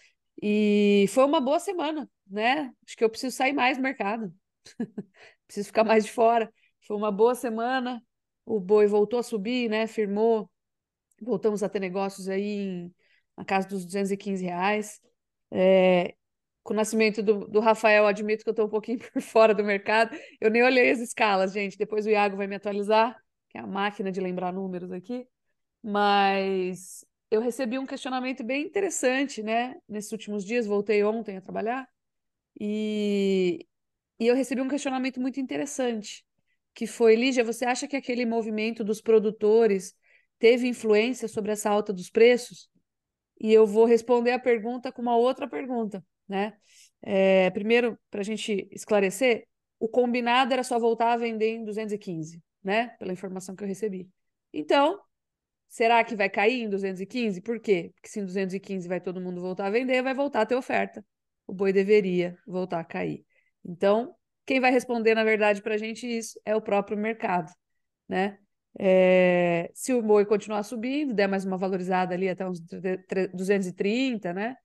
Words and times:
E 0.42 1.06
foi 1.08 1.24
uma 1.24 1.41
boa 1.41 1.58
semana, 1.58 2.06
né? 2.26 2.70
Acho 2.86 2.98
que 2.98 3.02
eu 3.02 3.08
preciso 3.08 3.34
sair 3.34 3.54
mais 3.54 3.78
do 3.78 3.82
mercado, 3.82 4.30
preciso 5.46 5.68
ficar 5.68 5.84
mais 5.84 6.04
de 6.04 6.12
fora. 6.12 6.52
Foi 6.82 6.98
uma 6.98 7.10
boa 7.10 7.34
semana, 7.34 8.04
o 8.44 8.60
boi 8.60 8.86
voltou 8.86 9.20
a 9.20 9.22
subir, 9.22 9.70
né? 9.70 9.86
Firmou 9.86 10.50
voltamos 11.18 11.62
a 11.62 11.68
ter 11.70 11.80
negócios 11.80 12.28
aí 12.28 12.42
em, 12.42 12.94
na 13.38 13.44
casa 13.46 13.66
dos 13.66 13.86
215 13.86 14.44
reais. 14.44 15.00
É, 15.50 16.14
com 16.70 16.74
o 16.74 16.76
nascimento 16.76 17.20
do, 17.20 17.48
do 17.48 17.58
Rafael, 17.58 18.06
admito 18.06 18.44
que 18.44 18.48
eu 18.48 18.52
estou 18.52 18.66
um 18.66 18.70
pouquinho 18.70 19.00
por 19.12 19.20
fora 19.20 19.52
do 19.52 19.64
mercado. 19.64 20.16
Eu 20.40 20.52
nem 20.52 20.62
olhei 20.62 20.92
as 20.92 21.00
escalas, 21.00 21.52
gente. 21.52 21.76
Depois 21.76 22.06
o 22.06 22.10
Iago 22.10 22.36
vai 22.36 22.46
me 22.46 22.54
atualizar, 22.54 23.20
que 23.48 23.58
é 23.58 23.60
a 23.60 23.66
máquina 23.66 24.12
de 24.12 24.20
lembrar 24.20 24.52
números 24.52 24.92
aqui. 24.92 25.26
Mas 25.82 27.04
eu 27.28 27.41
recebi 27.41 27.76
um 27.76 27.84
questionamento 27.84 28.44
bem 28.44 28.64
interessante, 28.64 29.42
né? 29.42 29.74
Nesses 29.88 30.12
últimos 30.12 30.44
dias, 30.44 30.64
voltei 30.64 31.02
ontem 31.02 31.38
a 31.38 31.41
trabalhar, 31.41 31.88
e, 32.60 33.66
e 34.20 34.28
eu 34.28 34.36
recebi 34.36 34.60
um 34.60 34.68
questionamento 34.68 35.20
muito 35.20 35.41
interessante, 35.41 36.25
que 36.72 36.87
foi, 36.87 37.16
Lígia, 37.16 37.42
você 37.42 37.64
acha 37.64 37.88
que 37.88 37.97
aquele 37.97 38.25
movimento 38.25 38.84
dos 38.84 39.00
produtores 39.00 39.92
teve 40.38 40.69
influência 40.69 41.26
sobre 41.26 41.50
essa 41.50 41.69
alta 41.69 41.92
dos 41.92 42.10
preços? 42.10 42.70
E 43.41 43.52
eu 43.52 43.66
vou 43.66 43.87
responder 43.87 44.31
a 44.31 44.38
pergunta 44.38 44.92
com 44.92 45.02
uma 45.02 45.16
outra 45.16 45.48
pergunta, 45.48 46.04
né? 46.30 46.54
É, 47.02 47.50
primeiro, 47.50 47.98
para 48.10 48.20
a 48.20 48.24
gente 48.24 48.68
esclarecer, 48.70 49.46
o 49.78 49.88
combinado 49.88 50.52
era 50.52 50.62
só 50.62 50.78
voltar 50.78 51.12
a 51.12 51.16
vender 51.16 51.56
em 51.56 51.64
215, 51.64 52.41
né? 52.62 52.88
Pela 52.98 53.12
informação 53.12 53.56
que 53.56 53.64
eu 53.64 53.68
recebi. 53.68 54.08
Então, 54.52 55.00
será 55.69 56.04
que 56.04 56.14
vai 56.14 56.30
cair 56.30 56.62
em 56.62 56.69
215? 56.69 57.40
Por 57.40 57.58
quê? 57.60 57.90
Porque 57.94 58.08
se 58.08 58.20
em 58.20 58.24
215 58.24 58.86
vai 58.88 59.00
todo 59.00 59.20
mundo 59.20 59.40
voltar 59.40 59.66
a 59.66 59.70
vender, 59.70 60.02
vai 60.02 60.14
voltar 60.14 60.42
a 60.42 60.46
ter 60.46 60.54
oferta. 60.54 61.04
O 61.46 61.52
boi 61.52 61.72
deveria 61.72 62.38
voltar 62.46 62.78
a 62.80 62.84
cair. 62.84 63.24
Então, 63.64 64.14
quem 64.46 64.60
vai 64.60 64.70
responder, 64.70 65.14
na 65.14 65.24
verdade, 65.24 65.62
para 65.62 65.74
a 65.74 65.78
gente 65.78 66.06
isso 66.06 66.40
é 66.44 66.54
o 66.54 66.62
próprio 66.62 66.96
mercado, 66.96 67.52
né? 68.08 68.38
É, 68.78 69.69
se 69.74 69.92
o 69.92 70.00
boi 70.00 70.24
continuar 70.24 70.62
subindo, 70.62 71.12
der 71.12 71.26
mais 71.26 71.44
uma 71.44 71.58
valorizada 71.58 72.14
ali 72.14 72.28
até 72.28 72.48
uns 72.48 72.60
230, 72.60 74.32
né? 74.32 74.56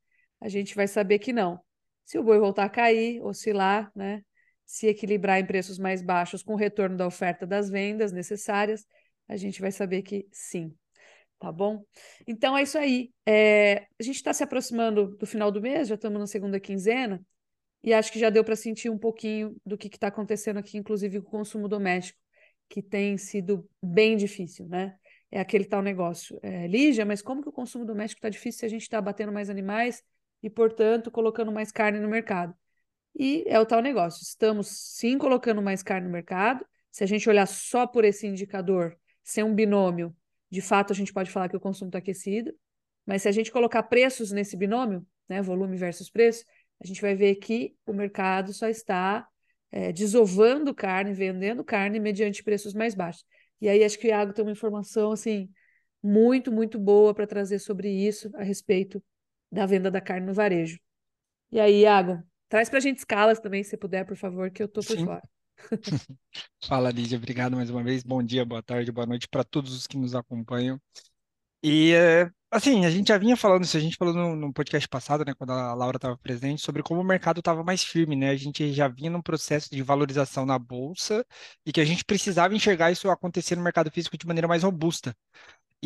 A 0.46 0.48
gente 0.48 0.76
vai 0.76 0.88
saber 0.88 1.18
que 1.18 1.34
não. 1.34 1.60
Se 2.04 2.20
o 2.20 2.24
boi 2.24 2.38
voltar 2.38 2.66
a 2.66 2.70
cair, 2.70 3.20
oscilar, 3.24 3.92
né? 3.96 4.24
Se 4.64 4.86
equilibrar 4.86 5.40
em 5.40 5.46
preços 5.46 5.80
mais 5.80 6.04
baixos 6.04 6.44
com 6.44 6.54
o 6.54 6.56
retorno 6.56 6.96
da 6.96 7.08
oferta 7.08 7.48
das 7.48 7.68
vendas 7.68 8.12
necessárias, 8.12 8.86
a 9.28 9.36
gente 9.38 9.60
vai 9.60 9.72
saber 9.72 10.04
que 10.04 10.28
sim. 10.32 10.72
Tá 11.40 11.52
bom? 11.52 11.84
Então 12.28 12.56
é 12.56 12.62
isso 12.62 12.78
aí. 12.78 13.12
É, 13.26 13.88
a 14.00 14.04
gente 14.04 14.18
está 14.18 14.34
se 14.34 14.44
aproximando 14.44 15.18
do 15.18 15.26
final 15.26 15.50
do 15.50 15.60
mês, 15.60 15.88
já 15.88 15.96
estamos 15.96 16.20
na 16.20 16.28
segunda 16.28 16.60
quinzena, 16.60 17.26
e 17.84 17.92
acho 17.92 18.12
que 18.12 18.20
já 18.20 18.30
deu 18.30 18.44
para 18.44 18.56
sentir 18.56 18.92
um 18.92 19.00
pouquinho 19.00 19.60
do 19.66 19.76
que 19.76 19.88
está 19.88 20.10
acontecendo 20.10 20.58
aqui, 20.58 20.78
inclusive 20.78 21.22
com 21.22 21.28
o 21.28 21.32
consumo 21.32 21.68
doméstico 21.68 22.20
que 22.70 22.84
tem 22.84 23.18
sido 23.18 23.68
bem 23.82 24.16
difícil, 24.16 24.68
né? 24.68 24.96
É 25.32 25.40
aquele 25.40 25.66
tal 25.66 25.82
negócio. 25.82 26.40
É, 26.44 26.68
Lígia, 26.68 27.04
mas 27.04 27.24
como 27.24 27.42
que 27.42 27.50
o 27.50 27.52
consumo 27.52 27.84
doméstico 27.84 28.20
está 28.20 28.30
difícil 28.30 28.60
se 28.60 28.66
a 28.68 28.70
gente 28.70 28.84
está 28.84 29.00
abatendo 29.00 29.32
mais 29.32 29.50
animais 29.50 30.04
e, 30.46 30.50
portanto, 30.50 31.10
colocando 31.10 31.52
mais 31.52 31.72
carne 31.72 32.00
no 32.00 32.08
mercado? 32.08 32.56
E 33.16 33.44
é 33.48 33.60
o 33.60 33.66
tal 33.66 33.82
negócio. 33.82 34.22
Estamos 34.22 34.68
sim 34.68 35.18
colocando 35.18 35.60
mais 35.60 35.82
carne 35.82 36.06
no 36.06 36.14
mercado. 36.14 36.64
Se 36.92 37.04
a 37.04 37.08
gente 37.08 37.28
olhar 37.28 37.48
só 37.48 37.88
por 37.88 38.06
esse 38.06 38.28
indicador, 38.28 38.96
sem 39.24 39.44
um 39.44 39.56
binômio, 39.56 40.16
de 40.52 40.62
fato 40.62 40.94
a 40.94 40.96
gente 40.96 41.12
pode 41.12 41.32
falar 41.32 41.50
que 41.50 41.58
o 41.58 41.60
consumo 41.60 41.90
está 41.90 41.98
aquecido. 41.98 42.54
Mas 43.08 43.24
se 43.24 43.28
a 43.28 43.32
gente 43.32 43.52
colocar 43.52 43.82
preços 43.84 44.32
nesse 44.32 44.56
binômio, 44.56 45.04
né, 45.28 45.42
volume 45.42 45.76
versus 45.78 46.12
preço, 46.12 46.46
a 46.80 46.86
gente 46.86 47.02
vai 47.02 47.16
ver 47.16 47.36
que 47.38 47.76
o 47.84 47.92
mercado 47.92 48.54
só 48.54 48.68
está 48.68 49.28
é, 49.72 49.92
desovando 49.92 50.76
carne, 50.76 51.12
vendendo 51.12 51.64
carne 51.64 52.00
mediante 52.00 52.44
preços 52.44 52.76
mais 52.76 52.94
baixos. 52.94 53.26
E 53.60 53.68
aí 53.68 53.84
acho 53.84 53.98
que 53.98 54.06
o 54.06 54.10
Iago 54.10 54.32
tem 54.32 54.46
uma 54.46 54.52
informação 54.52 55.12
assim 55.12 55.50
muito, 56.04 56.52
muito 56.52 56.78
boa 56.78 57.16
para 57.16 57.26
trazer 57.26 57.58
sobre 57.58 57.90
isso 57.90 58.30
a 58.36 58.44
respeito 58.44 59.04
da 59.56 59.66
venda 59.66 59.90
da 59.90 60.02
carne 60.02 60.28
no 60.28 60.34
varejo. 60.34 60.80
E 61.52 61.60
aí, 61.60 61.82
Iago, 61.82 62.22
traz 62.50 62.70
para 62.70 62.78
a 62.78 62.82
gente 62.82 63.00
escalas 63.00 63.40
também, 63.40 63.64
se 63.64 63.78
puder, 63.78 64.06
por 64.06 64.16
favor, 64.16 64.52
que 64.52 64.62
eu 64.62 64.66
estou 64.66 64.84
por 64.84 64.98
Sim. 64.98 65.06
fora. 65.06 65.22
Fala, 66.68 66.92
Lídia, 66.92 67.18
obrigado 67.18 67.56
mais 67.56 67.70
uma 67.70 67.84
vez. 67.84 68.04
Bom 68.04 68.22
dia, 68.22 68.46
boa 68.46 68.62
tarde, 68.62 68.92
boa 68.92 69.08
noite 69.08 69.28
para 69.28 69.44
todos 69.44 69.74
os 69.74 69.88
que 69.88 69.98
nos 69.98 70.14
acompanham. 70.14 70.80
E 71.64 71.94
é, 71.94 72.30
Assim, 72.56 72.86
a 72.86 72.90
gente 72.90 73.10
já 73.10 73.18
vinha 73.18 73.36
falando 73.36 73.66
isso, 73.66 73.76
a 73.76 73.82
gente 73.82 73.98
falou 73.98 74.14
no, 74.14 74.34
no 74.34 74.54
podcast 74.54 74.88
passado, 74.88 75.26
né, 75.26 75.34
quando 75.34 75.50
a 75.52 75.74
Laura 75.74 75.98
estava 75.98 76.18
presente, 76.18 76.62
sobre 76.62 76.82
como 76.82 77.02
o 77.02 77.04
mercado 77.04 77.40
estava 77.40 77.66
mais 77.66 77.84
firme, 77.84 78.16
né? 78.16 78.30
A 78.30 78.36
gente 78.38 78.72
já 78.72 78.88
vinha 78.88 79.10
num 79.10 79.22
processo 79.22 79.70
de 79.70 79.84
valorização 79.84 80.46
na 80.46 80.58
bolsa 80.58 81.26
e 81.66 81.74
que 81.74 81.82
a 81.82 81.84
gente 81.84 82.06
precisava 82.06 82.56
enxergar 82.56 82.92
isso 82.94 83.10
acontecer 83.10 83.58
no 83.58 83.62
mercado 83.62 83.92
físico 83.92 84.18
de 84.18 84.26
maneira 84.26 84.48
mais 84.48 84.64
robusta. 84.64 85.14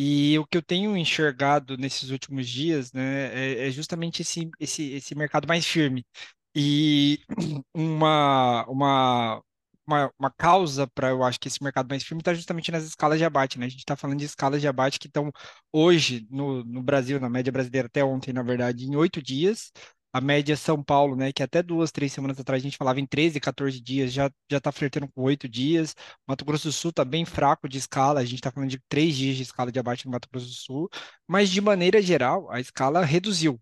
E 0.02 0.38
o 0.38 0.46
que 0.46 0.56
eu 0.56 0.62
tenho 0.62 0.96
enxergado 0.96 1.76
nesses 1.76 2.08
últimos 2.10 2.48
dias, 2.48 2.90
né, 2.92 3.26
é, 3.34 3.68
é 3.68 3.70
justamente 3.70 4.22
esse, 4.22 4.50
esse, 4.58 4.92
esse 4.92 5.14
mercado 5.14 5.46
mais 5.46 5.66
firme. 5.66 6.06
E 6.54 7.20
uma, 7.74 8.64
uma, 8.66 9.42
uma, 9.86 10.12
uma 10.18 10.30
causa 10.30 10.86
para 10.86 11.10
eu 11.10 11.22
acho 11.22 11.38
que 11.38 11.48
esse 11.48 11.62
mercado 11.62 11.88
mais 11.88 12.02
firme 12.02 12.22
está 12.22 12.32
justamente 12.34 12.72
nas 12.72 12.84
escalas 12.84 13.18
de 13.18 13.24
abate, 13.26 13.58
né? 13.58 13.66
A 13.66 13.68
gente 13.68 13.80
está 13.80 13.94
falando 13.96 14.18
de 14.18 14.24
escalas 14.24 14.60
de 14.62 14.68
abate 14.68 14.98
que 14.98 15.06
estão 15.06 15.30
hoje 15.72 16.26
no, 16.30 16.64
no 16.64 16.82
Brasil, 16.82 17.20
na 17.20 17.28
média 17.28 17.52
brasileira, 17.52 17.86
até 17.86 18.02
ontem, 18.04 18.32
na 18.32 18.42
verdade, 18.42 18.86
em 18.86 18.96
oito 18.96 19.22
dias. 19.22 19.70
A 20.12 20.20
média 20.20 20.56
São 20.56 20.82
Paulo, 20.82 21.14
né, 21.16 21.32
que 21.32 21.42
até 21.42 21.62
duas, 21.62 21.92
três 21.92 22.12
semanas 22.12 22.38
atrás 22.40 22.62
a 22.62 22.64
gente 22.64 22.76
falava 22.76 23.00
em 23.00 23.06
13, 23.06 23.38
14 23.40 23.80
dias, 23.80 24.12
já 24.12 24.30
já 24.50 24.58
está 24.58 24.72
flertando 24.72 25.08
com 25.08 25.22
oito 25.22 25.48
dias. 25.48 25.94
Mato 26.26 26.44
Grosso 26.44 26.68
do 26.68 26.72
Sul 26.72 26.90
está 26.90 27.04
bem 27.04 27.24
fraco 27.24 27.68
de 27.68 27.78
escala, 27.78 28.20
a 28.20 28.24
gente 28.24 28.36
está 28.36 28.50
falando 28.50 28.70
de 28.70 28.80
três 28.88 29.16
dias 29.16 29.36
de 29.36 29.42
escala 29.42 29.70
de 29.72 29.78
abate 29.78 30.06
no 30.06 30.12
Mato 30.12 30.28
Grosso 30.30 30.46
do 30.46 30.54
Sul, 30.54 30.88
mas 31.26 31.50
de 31.50 31.60
maneira 31.60 32.02
geral 32.02 32.50
a 32.50 32.60
escala 32.60 33.04
reduziu. 33.04 33.60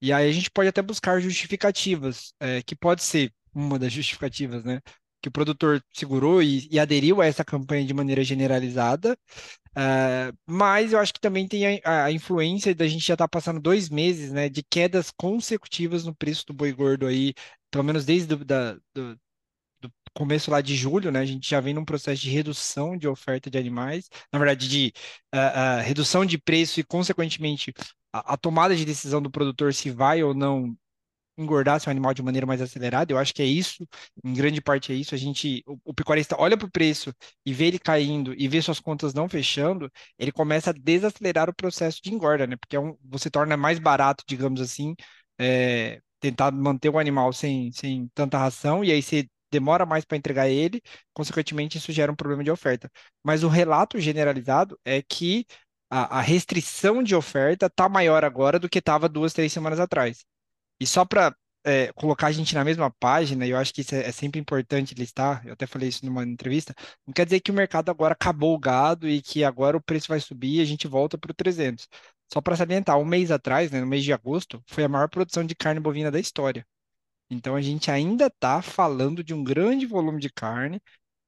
E 0.00 0.12
aí 0.12 0.28
a 0.28 0.32
gente 0.32 0.50
pode 0.50 0.68
até 0.68 0.82
buscar 0.82 1.20
justificativas, 1.20 2.34
é, 2.40 2.62
que 2.62 2.76
pode 2.76 3.02
ser 3.02 3.32
uma 3.54 3.78
das 3.78 3.92
justificativas, 3.92 4.64
né? 4.64 4.80
que 5.24 5.28
o 5.28 5.32
produtor 5.32 5.82
segurou 5.90 6.42
e, 6.42 6.68
e, 6.70 6.78
aderiu 6.78 7.22
a 7.22 7.26
essa 7.26 7.42
campanha 7.42 7.86
de 7.86 7.94
maneira 7.94 8.22
generalizada, 8.22 9.16
Uh, 9.76 10.36
mas 10.46 10.92
eu 10.92 11.00
acho 11.00 11.12
que 11.12 11.20
também 11.20 11.48
tem 11.48 11.80
a, 11.84 12.04
a 12.04 12.12
influência 12.12 12.74
da 12.74 12.86
gente 12.86 13.04
já 13.04 13.14
estar 13.14 13.24
tá 13.24 13.28
passando 13.28 13.60
dois 13.60 13.88
meses, 13.90 14.32
né, 14.32 14.48
de 14.48 14.62
quedas 14.62 15.10
consecutivas 15.10 16.04
no 16.04 16.14
preço 16.14 16.46
do 16.46 16.54
boi 16.54 16.72
gordo 16.72 17.06
aí, 17.06 17.34
pelo 17.70 17.82
menos 17.82 18.04
desde 18.04 18.36
do, 18.36 18.44
da, 18.44 18.74
do, 18.94 19.18
do 19.80 19.92
começo 20.14 20.50
lá 20.50 20.60
de 20.60 20.76
julho, 20.76 21.10
né, 21.10 21.20
a 21.20 21.24
gente 21.24 21.48
já 21.48 21.60
vem 21.60 21.74
num 21.74 21.84
processo 21.84 22.22
de 22.22 22.30
redução 22.30 22.96
de 22.96 23.08
oferta 23.08 23.50
de 23.50 23.58
animais, 23.58 24.08
na 24.32 24.38
verdade 24.38 24.68
de 24.68 24.92
uh, 25.34 25.80
uh, 25.80 25.82
redução 25.82 26.24
de 26.24 26.38
preço 26.38 26.78
e 26.78 26.84
consequentemente 26.84 27.72
a, 28.12 28.34
a 28.34 28.36
tomada 28.36 28.76
de 28.76 28.84
decisão 28.84 29.20
do 29.20 29.30
produtor 29.30 29.74
se 29.74 29.90
vai 29.90 30.22
ou 30.22 30.34
não 30.34 30.76
engordar 31.36 31.80
seu 31.80 31.90
animal 31.90 32.14
de 32.14 32.22
maneira 32.22 32.46
mais 32.46 32.60
acelerada. 32.62 33.12
Eu 33.12 33.18
acho 33.18 33.34
que 33.34 33.42
é 33.42 33.46
isso, 33.46 33.86
em 34.24 34.32
grande 34.34 34.60
parte 34.60 34.92
é 34.92 34.94
isso. 34.94 35.14
A 35.14 35.18
gente, 35.18 35.62
o, 35.66 35.78
o 35.84 35.94
pecuarista 35.94 36.36
olha 36.38 36.56
para 36.56 36.66
o 36.66 36.70
preço 36.70 37.12
e 37.44 37.52
vê 37.52 37.66
ele 37.66 37.78
caindo 37.78 38.34
e 38.36 38.48
vê 38.48 38.60
suas 38.62 38.80
contas 38.80 39.14
não 39.14 39.28
fechando, 39.28 39.90
ele 40.18 40.32
começa 40.32 40.70
a 40.70 40.72
desacelerar 40.72 41.48
o 41.50 41.54
processo 41.54 42.00
de 42.02 42.12
engorda, 42.14 42.46
né? 42.46 42.56
Porque 42.56 42.76
é 42.76 42.80
um, 42.80 42.96
você 43.04 43.30
torna 43.30 43.56
mais 43.56 43.78
barato, 43.78 44.24
digamos 44.26 44.60
assim, 44.60 44.94
é, 45.38 46.00
tentar 46.20 46.50
manter 46.52 46.88
o 46.88 46.98
animal 46.98 47.32
sem, 47.32 47.70
sem 47.72 48.08
tanta 48.14 48.38
ração 48.38 48.84
e 48.84 48.92
aí 48.92 49.02
você 49.02 49.28
demora 49.50 49.86
mais 49.86 50.04
para 50.04 50.16
entregar 50.16 50.48
ele, 50.48 50.82
consequentemente 51.12 51.78
isso 51.78 51.92
gera 51.92 52.10
um 52.10 52.16
problema 52.16 52.42
de 52.42 52.50
oferta. 52.50 52.90
Mas 53.22 53.44
o 53.44 53.48
relato 53.48 54.00
generalizado 54.00 54.78
é 54.84 55.00
que 55.02 55.46
a, 55.90 56.18
a 56.18 56.20
restrição 56.20 57.02
de 57.02 57.14
oferta 57.14 57.66
está 57.66 57.88
maior 57.88 58.24
agora 58.24 58.58
do 58.58 58.68
que 58.68 58.78
estava 58.80 59.08
duas, 59.08 59.32
três 59.32 59.52
semanas 59.52 59.78
atrás. 59.80 60.24
E 60.80 60.86
só 60.86 61.04
para 61.04 61.34
é, 61.64 61.92
colocar 61.94 62.28
a 62.28 62.32
gente 62.32 62.54
na 62.54 62.64
mesma 62.64 62.90
página, 62.90 63.46
e 63.46 63.50
eu 63.50 63.56
acho 63.56 63.72
que 63.72 63.80
isso 63.80 63.94
é, 63.94 64.06
é, 64.08 64.12
sempre 64.12 64.38
importante 64.40 64.94
listar, 64.94 65.46
eu 65.46 65.54
até 65.54 65.66
falei 65.66 65.88
isso 65.88 66.04
numa 66.04 66.22
entrevista, 66.24 66.74
não 67.06 67.14
quer 67.14 67.24
dizer 67.24 67.40
que 67.40 67.50
o 67.50 67.54
mercado 67.54 67.90
agora 67.90 68.12
acabou 68.12 68.54
o 68.54 68.58
gado 68.58 69.08
e 69.08 69.22
que 69.22 69.42
agora 69.44 69.76
o 69.76 69.82
preço 69.82 70.08
vai 70.08 70.20
subir 70.20 70.56
e 70.58 70.60
a 70.60 70.64
gente 70.64 70.86
volta 70.86 71.16
para 71.16 71.30
o 71.30 71.34
300. 71.34 71.88
Só 72.32 72.40
para 72.40 72.56
salientar, 72.56 72.98
um 72.98 73.04
mês 73.04 73.30
atrás, 73.30 73.70
né, 73.70 73.80
no 73.80 73.86
mês 73.86 74.04
de 74.04 74.12
agosto, 74.12 74.62
foi 74.66 74.84
a 74.84 74.88
maior 74.88 75.08
produção 75.08 75.44
de 75.44 75.54
carne 75.54 75.80
bovina 75.80 76.10
da 76.10 76.20
história. 76.20 76.66
Então 77.30 77.56
a 77.56 77.62
gente 77.62 77.90
ainda 77.90 78.26
está 78.26 78.62
falando 78.62 79.24
de 79.24 79.34
um 79.34 79.42
grande 79.42 79.86
volume 79.86 80.20
de 80.20 80.30
carne, 80.30 80.80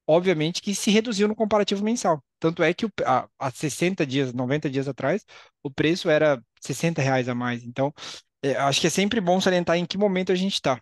obviamente 0.07 0.61
que 0.61 0.75
se 0.75 0.91
reduziu 0.91 1.27
no 1.27 1.35
comparativo 1.35 1.83
mensal. 1.83 2.23
Tanto 2.39 2.63
é 2.63 2.73
que 2.73 2.85
o, 2.85 2.91
há 3.39 3.51
60 3.51 4.05
dias, 4.05 4.33
90 4.33 4.69
dias 4.69 4.87
atrás, 4.87 5.25
o 5.63 5.71
preço 5.71 6.09
era 6.09 6.41
60 6.61 7.01
reais 7.01 7.29
a 7.29 7.35
mais. 7.35 7.63
Então, 7.63 7.93
é, 8.43 8.55
acho 8.55 8.81
que 8.81 8.87
é 8.87 8.89
sempre 8.89 9.19
bom 9.19 9.39
salientar 9.41 9.77
em 9.77 9.85
que 9.85 9.97
momento 9.97 10.31
a 10.31 10.35
gente 10.35 10.53
está. 10.53 10.79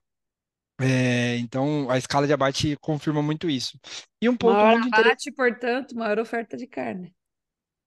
É, 0.79 1.37
então, 1.37 1.89
a 1.89 1.97
escala 1.97 2.27
de 2.27 2.33
abate 2.33 2.75
confirma 2.81 3.21
muito 3.21 3.49
isso. 3.49 3.79
E 4.21 4.27
um 4.27 4.35
ponto 4.35 4.55
maior 4.55 4.79
muito 4.79 4.93
abate, 4.93 5.31
portanto, 5.31 5.95
maior 5.95 6.19
oferta 6.19 6.57
de 6.57 6.67
carne. 6.67 7.13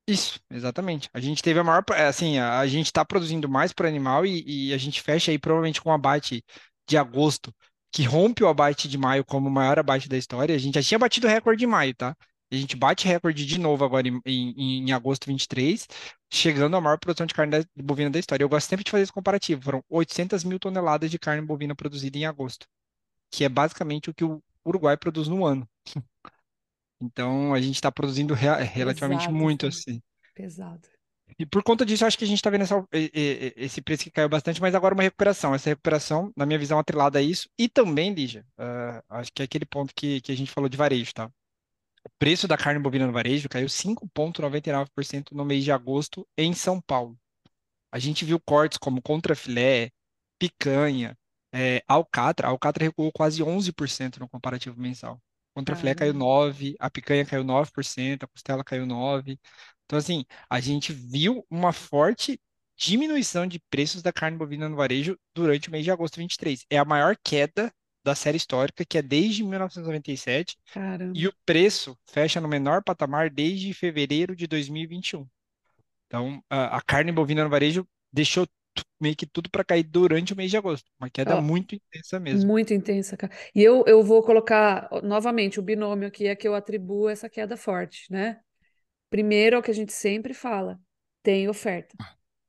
Isso, 0.08 0.40
exatamente. 0.50 1.10
A 1.12 1.20
gente 1.20 1.42
teve 1.42 1.60
a 1.60 1.64
maior, 1.64 1.84
é, 1.92 2.06
assim, 2.06 2.38
a, 2.38 2.60
a 2.60 2.66
gente 2.66 2.86
está 2.86 3.04
produzindo 3.04 3.46
mais 3.46 3.74
por 3.74 3.84
animal 3.84 4.24
e, 4.24 4.68
e, 4.70 4.72
a 4.72 4.78
gente 4.78 5.02
fecha 5.02 5.30
aí 5.30 5.38
provavelmente 5.38 5.82
com 5.82 5.90
o 5.90 5.92
abate 5.92 6.42
de 6.88 6.96
agosto, 6.96 7.54
que 7.92 8.04
rompe 8.04 8.42
o 8.42 8.48
abate 8.48 8.88
de 8.88 8.96
maio 8.96 9.22
como 9.22 9.48
o 9.48 9.52
maior 9.52 9.78
abate 9.78 10.08
da 10.08 10.16
história. 10.16 10.54
A 10.54 10.58
gente 10.58 10.76
já 10.76 10.82
tinha 10.82 10.98
batido 10.98 11.28
recorde 11.28 11.60
de 11.60 11.66
maio, 11.66 11.94
tá? 11.94 12.16
A 12.50 12.56
gente 12.56 12.74
bate 12.74 13.06
recorde 13.06 13.44
de 13.44 13.60
novo 13.60 13.84
agora 13.84 14.08
em, 14.08 14.18
em, 14.24 14.88
em 14.88 14.92
agosto 14.92 15.26
23, 15.26 15.86
chegando 16.30 16.76
à 16.76 16.80
maior 16.80 16.98
produção 16.98 17.26
de 17.26 17.34
carne 17.34 17.58
da, 17.58 17.82
bovina 17.82 18.10
da 18.10 18.18
história. 18.18 18.44
Eu 18.44 18.48
gosto 18.48 18.68
sempre 18.68 18.84
de 18.84 18.90
fazer 18.90 19.04
esse 19.04 19.12
comparativo. 19.12 19.62
Foram 19.62 19.84
800 19.88 20.44
mil 20.44 20.58
toneladas 20.58 21.10
de 21.10 21.18
carne 21.18 21.44
bovina 21.44 21.74
produzida 21.74 22.18
em 22.18 22.26
agosto, 22.26 22.66
que 23.30 23.44
é 23.44 23.48
basicamente 23.48 24.10
o 24.10 24.14
que 24.14 24.24
o 24.24 24.42
Uruguai 24.64 24.96
produz 24.96 25.28
no 25.28 25.44
ano. 25.44 25.68
Então, 27.00 27.54
a 27.54 27.60
gente 27.60 27.76
está 27.76 27.92
produzindo 27.92 28.34
re 28.34 28.48
relativamente 28.64 29.20
Pesado, 29.20 29.38
muito, 29.38 29.60
filho. 29.60 29.68
assim. 29.68 30.02
Pesado. 30.34 30.88
E 31.38 31.46
por 31.46 31.62
conta 31.62 31.86
disso, 31.86 32.04
acho 32.04 32.18
que 32.18 32.24
a 32.24 32.26
gente 32.26 32.38
está 32.38 32.50
vendo 32.50 32.62
essa, 32.62 32.84
esse 32.92 33.80
preço 33.80 34.02
que 34.02 34.10
caiu 34.10 34.28
bastante, 34.28 34.60
mas 34.60 34.74
agora 34.74 34.94
uma 34.94 35.04
recuperação. 35.04 35.54
Essa 35.54 35.70
recuperação, 35.70 36.32
na 36.36 36.44
minha 36.44 36.58
visão, 36.58 36.78
atrelada 36.78 37.20
a 37.20 37.22
isso. 37.22 37.48
E 37.56 37.68
também, 37.68 38.12
Lígia, 38.12 38.44
uh, 38.58 39.00
acho 39.08 39.32
que 39.32 39.42
é 39.42 39.44
aquele 39.44 39.64
ponto 39.64 39.94
que, 39.94 40.20
que 40.20 40.32
a 40.32 40.36
gente 40.36 40.50
falou 40.50 40.68
de 40.68 40.76
varejo, 40.76 41.14
tá? 41.14 41.30
O 42.08 42.10
preço 42.18 42.48
da 42.48 42.56
carne 42.56 42.80
bovina 42.80 43.06
no 43.06 43.12
varejo 43.12 43.50
caiu 43.50 43.68
5,99% 43.68 45.32
no 45.32 45.44
mês 45.44 45.62
de 45.62 45.70
agosto 45.70 46.26
em 46.38 46.54
São 46.54 46.80
Paulo. 46.80 47.18
A 47.92 47.98
gente 47.98 48.24
viu 48.24 48.40
cortes 48.40 48.78
como 48.78 49.02
contrafilé, 49.02 49.90
picanha, 50.38 51.14
é, 51.52 51.82
alcatra. 51.86 52.46
A 52.48 52.50
alcatra 52.50 52.84
recuou 52.86 53.12
quase 53.12 53.42
11% 53.42 54.16
no 54.20 54.28
comparativo 54.28 54.80
mensal. 54.80 55.20
Contrafilé 55.54 55.94
caiu 55.94 56.14
9%, 56.14 56.76
a 56.80 56.90
picanha 56.90 57.26
caiu 57.26 57.44
9%, 57.44 58.22
a 58.24 58.26
costela 58.26 58.64
caiu 58.64 58.86
9%. 58.86 59.38
Então, 59.84 59.98
assim, 59.98 60.24
a 60.48 60.60
gente 60.60 60.92
viu 60.94 61.44
uma 61.50 61.74
forte 61.74 62.40
diminuição 62.74 63.46
de 63.46 63.60
preços 63.68 64.00
da 64.00 64.12
carne 64.12 64.38
bovina 64.38 64.66
no 64.66 64.76
varejo 64.76 65.18
durante 65.34 65.68
o 65.68 65.72
mês 65.72 65.84
de 65.84 65.90
agosto 65.90 66.16
23. 66.16 66.64
É 66.70 66.78
a 66.78 66.86
maior 66.86 67.16
queda 67.22 67.70
da 68.08 68.14
série 68.14 68.38
histórica, 68.38 68.84
que 68.84 68.96
é 68.96 69.02
desde 69.02 69.42
1997, 69.44 70.56
Caramba. 70.72 71.12
e 71.14 71.28
o 71.28 71.34
preço 71.44 71.96
fecha 72.06 72.40
no 72.40 72.48
menor 72.48 72.82
patamar 72.82 73.28
desde 73.28 73.74
fevereiro 73.74 74.34
de 74.34 74.46
2021. 74.46 75.26
Então, 76.06 76.42
a, 76.48 76.78
a 76.78 76.80
carne 76.80 77.12
bovina 77.12 77.44
no 77.44 77.50
varejo 77.50 77.86
deixou 78.10 78.46
meio 79.00 79.14
que 79.14 79.26
tudo 79.26 79.50
para 79.50 79.64
cair 79.64 79.82
durante 79.82 80.32
o 80.32 80.36
mês 80.36 80.50
de 80.50 80.56
agosto. 80.56 80.90
Uma 80.98 81.10
queda 81.10 81.36
Ó, 81.36 81.42
muito 81.42 81.74
intensa 81.74 82.18
mesmo. 82.18 82.48
Muito 82.48 82.72
intensa, 82.72 83.16
cara. 83.16 83.32
E 83.54 83.62
eu, 83.62 83.84
eu 83.86 84.02
vou 84.02 84.22
colocar 84.22 84.88
novamente 85.02 85.60
o 85.60 85.62
binômio 85.62 86.08
aqui 86.08 86.26
é 86.26 86.34
que 86.34 86.48
eu 86.48 86.54
atribuo 86.54 87.08
essa 87.08 87.28
queda 87.28 87.56
forte, 87.56 88.10
né? 88.10 88.40
Primeiro 89.10 89.56
é 89.56 89.58
o 89.58 89.62
que 89.62 89.70
a 89.70 89.74
gente 89.74 89.92
sempre 89.92 90.32
fala, 90.32 90.80
tem 91.22 91.48
oferta, 91.48 91.96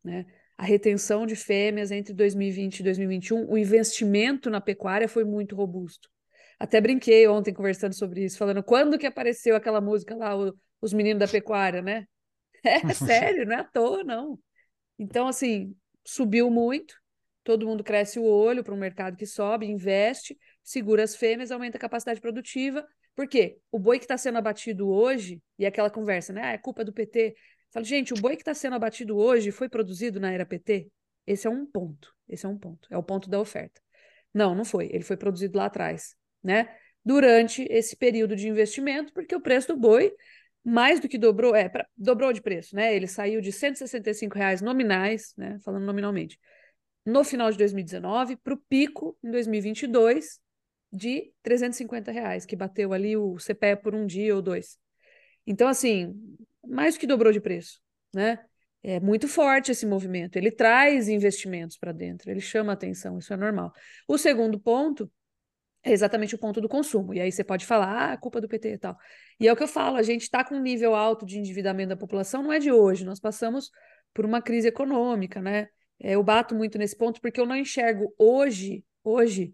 né? 0.03 0.25
A 0.59 0.65
retenção 0.65 1.25
de 1.25 1.37
fêmeas 1.37 1.89
entre 1.89 2.13
2020 2.13 2.81
e 2.81 2.83
2021, 2.83 3.49
o 3.49 3.57
investimento 3.57 4.49
na 4.49 4.59
pecuária 4.59 5.07
foi 5.07 5.23
muito 5.23 5.55
robusto. 5.55 6.09
Até 6.59 6.81
brinquei 6.81 7.25
ontem 7.29 7.53
conversando 7.53 7.93
sobre 7.93 8.25
isso, 8.25 8.37
falando 8.37 8.61
quando 8.61 8.99
que 8.99 9.07
apareceu 9.07 9.55
aquela 9.55 9.79
música 9.79 10.17
lá, 10.17 10.37
o, 10.37 10.53
os 10.81 10.91
meninos 10.91 11.21
da 11.21 11.29
pecuária, 11.29 11.81
né? 11.81 12.05
É 12.61 12.81
sério, 12.93 13.45
não 13.45 13.53
é 13.53 13.59
à 13.61 13.63
toa, 13.63 14.03
não. 14.03 14.37
Então, 14.99 15.29
assim, 15.29 15.73
subiu 16.03 16.51
muito, 16.51 16.93
todo 17.41 17.65
mundo 17.65 17.81
cresce 17.81 18.19
o 18.19 18.25
olho 18.25 18.61
para 18.61 18.73
um 18.73 18.77
mercado 18.77 19.15
que 19.15 19.25
sobe, 19.25 19.65
investe, 19.65 20.37
segura 20.61 21.03
as 21.05 21.15
fêmeas, 21.15 21.51
aumenta 21.51 21.77
a 21.77 21.79
capacidade 21.79 22.19
produtiva. 22.19 22.85
Por 23.15 23.29
quê? 23.29 23.59
O 23.71 23.79
boi 23.79 23.97
que 23.97 24.03
está 24.03 24.17
sendo 24.17 24.37
abatido 24.37 24.89
hoje, 24.89 25.41
e 25.57 25.65
aquela 25.65 25.89
conversa, 25.89 26.33
né? 26.33 26.41
Ah, 26.43 26.51
é 26.51 26.57
culpa 26.57 26.83
do 26.83 26.91
PT. 26.91 27.33
Falo, 27.71 27.85
gente, 27.85 28.13
o 28.13 28.17
boi 28.19 28.35
que 28.35 28.41
está 28.41 28.53
sendo 28.53 28.75
abatido 28.75 29.17
hoje 29.17 29.51
foi 29.51 29.69
produzido 29.69 30.19
na 30.19 30.31
era 30.31 30.45
PT? 30.45 30.89
Esse 31.25 31.47
é 31.47 31.49
um 31.49 31.65
ponto. 31.65 32.13
Esse 32.27 32.45
é 32.45 32.49
um 32.49 32.57
ponto. 32.57 32.87
É 32.91 32.97
o 32.97 33.03
ponto 33.03 33.29
da 33.29 33.39
oferta. 33.39 33.79
Não, 34.33 34.55
não 34.55 34.65
foi. 34.65 34.89
Ele 34.91 35.03
foi 35.03 35.17
produzido 35.17 35.57
lá 35.57 35.65
atrás, 35.65 36.15
né? 36.43 36.75
Durante 37.03 37.63
esse 37.69 37.95
período 37.95 38.35
de 38.35 38.47
investimento, 38.47 39.13
porque 39.13 39.35
o 39.35 39.41
preço 39.41 39.69
do 39.69 39.77
boi 39.77 40.13
mais 40.63 40.99
do 40.99 41.07
que 41.07 41.17
dobrou, 41.17 41.55
é, 41.55 41.69
pra, 41.69 41.87
dobrou 41.97 42.33
de 42.33 42.41
preço, 42.41 42.75
né? 42.75 42.95
Ele 42.95 43.07
saiu 43.07 43.41
de 43.41 43.51
165 43.51 44.35
reais 44.35 44.61
nominais, 44.61 45.33
né? 45.37 45.57
Falando 45.63 45.85
nominalmente, 45.85 46.39
no 47.05 47.23
final 47.23 47.51
de 47.51 47.57
2019 47.57 48.35
para 48.37 48.53
o 48.53 48.57
pico 48.57 49.17
em 49.23 49.31
2022 49.31 50.39
de 50.91 51.31
350 51.43 52.11
reais, 52.11 52.45
que 52.45 52.55
bateu 52.55 52.93
ali 52.93 53.15
o 53.15 53.37
CPE 53.37 53.77
por 53.81 53.95
um 53.95 54.05
dia 54.05 54.35
ou 54.35 54.41
dois. 54.41 54.77
Então, 55.45 55.67
assim, 55.67 56.15
mais 56.69 56.97
que 56.97 57.07
dobrou 57.07 57.31
de 57.31 57.41
preço, 57.41 57.79
né? 58.13 58.39
É 58.81 58.99
muito 58.99 59.27
forte 59.27 59.71
esse 59.71 59.85
movimento. 59.85 60.37
Ele 60.37 60.51
traz 60.51 61.09
investimentos 61.09 61.77
para 61.77 61.91
dentro, 61.91 62.29
ele 62.29 62.39
chama 62.39 62.71
atenção, 62.71 63.17
isso 63.17 63.33
é 63.33 63.37
normal. 63.37 63.73
O 64.07 64.17
segundo 64.17 64.59
ponto 64.59 65.11
é 65.83 65.91
exatamente 65.91 66.35
o 66.35 66.37
ponto 66.37 66.61
do 66.61 66.69
consumo. 66.69 67.13
E 67.13 67.19
aí 67.19 67.31
você 67.31 67.43
pode 67.43 67.65
falar, 67.65 68.13
ah, 68.13 68.17
culpa 68.17 68.39
do 68.39 68.47
PT 68.47 68.73
e 68.73 68.77
tal. 68.77 68.97
E 69.39 69.47
é 69.47 69.53
o 69.53 69.55
que 69.55 69.63
eu 69.63 69.67
falo, 69.67 69.97
a 69.97 70.03
gente 70.03 70.23
está 70.23 70.43
com 70.43 70.55
um 70.55 70.61
nível 70.61 70.95
alto 70.95 71.25
de 71.25 71.37
endividamento 71.37 71.89
da 71.89 71.97
população, 71.97 72.43
não 72.43 72.53
é 72.53 72.59
de 72.59 72.71
hoje, 72.71 73.05
nós 73.05 73.19
passamos 73.19 73.69
por 74.13 74.25
uma 74.25 74.41
crise 74.41 74.67
econômica, 74.67 75.41
né? 75.41 75.67
É, 75.99 76.15
eu 76.15 76.23
bato 76.23 76.55
muito 76.55 76.77
nesse 76.77 76.97
ponto 76.97 77.19
porque 77.21 77.39
eu 77.39 77.45
não 77.45 77.55
enxergo 77.55 78.13
hoje, 78.17 78.85
hoje, 79.03 79.53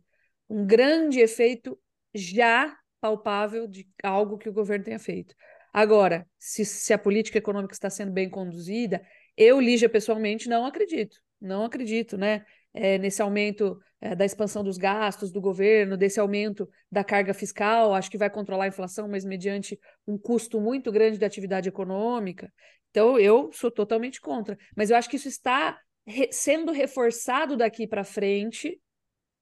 um 0.50 0.66
grande 0.66 1.20
efeito 1.20 1.78
já 2.14 2.76
palpável 3.02 3.68
de 3.68 3.88
algo 4.04 4.38
que 4.38 4.50
o 4.50 4.54
governo 4.54 4.86
tenha 4.86 5.00
feito. 5.00 5.36
Agora, 5.76 6.26
se, 6.40 6.64
se 6.64 6.94
a 6.94 6.98
política 6.98 7.38
econômica 7.38 7.74
está 7.74 7.90
sendo 7.90 8.10
bem 8.10 8.30
conduzida, 8.30 9.06
eu, 9.36 9.60
Lígia, 9.60 9.90
pessoalmente, 9.90 10.48
não 10.48 10.66
acredito. 10.66 11.18
Não 11.42 11.66
acredito, 11.66 12.18
né? 12.18 12.46
É, 12.74 12.98
nesse 12.98 13.22
aumento 13.22 13.78
é, 14.00 14.16
da 14.16 14.24
expansão 14.24 14.64
dos 14.64 14.78
gastos 14.78 15.34
do 15.34 15.42
governo, 15.42 15.98
desse 15.98 16.18
aumento 16.18 16.70
da 16.90 17.04
carga 17.04 17.34
fiscal, 17.34 17.94
acho 17.94 18.10
que 18.10 18.18
vai 18.18 18.30
controlar 18.30 18.64
a 18.64 18.68
inflação, 18.70 19.10
mas 19.10 19.26
mediante 19.26 19.78
um 20.08 20.18
custo 20.18 20.62
muito 20.62 20.94
grande 20.94 21.18
da 21.18 21.28
atividade 21.28 21.68
econômica. 21.68 22.50
Então, 22.90 23.20
eu 23.20 23.52
sou 23.52 23.70
totalmente 23.70 24.22
contra. 24.22 24.58
Mas 24.78 24.90
eu 24.90 24.96
acho 24.96 25.10
que 25.10 25.18
isso 25.18 25.28
está 25.28 25.78
re 26.08 26.30
sendo 26.32 26.72
reforçado 26.72 27.58
daqui 27.58 27.86
para 27.86 28.06
frente, 28.06 28.80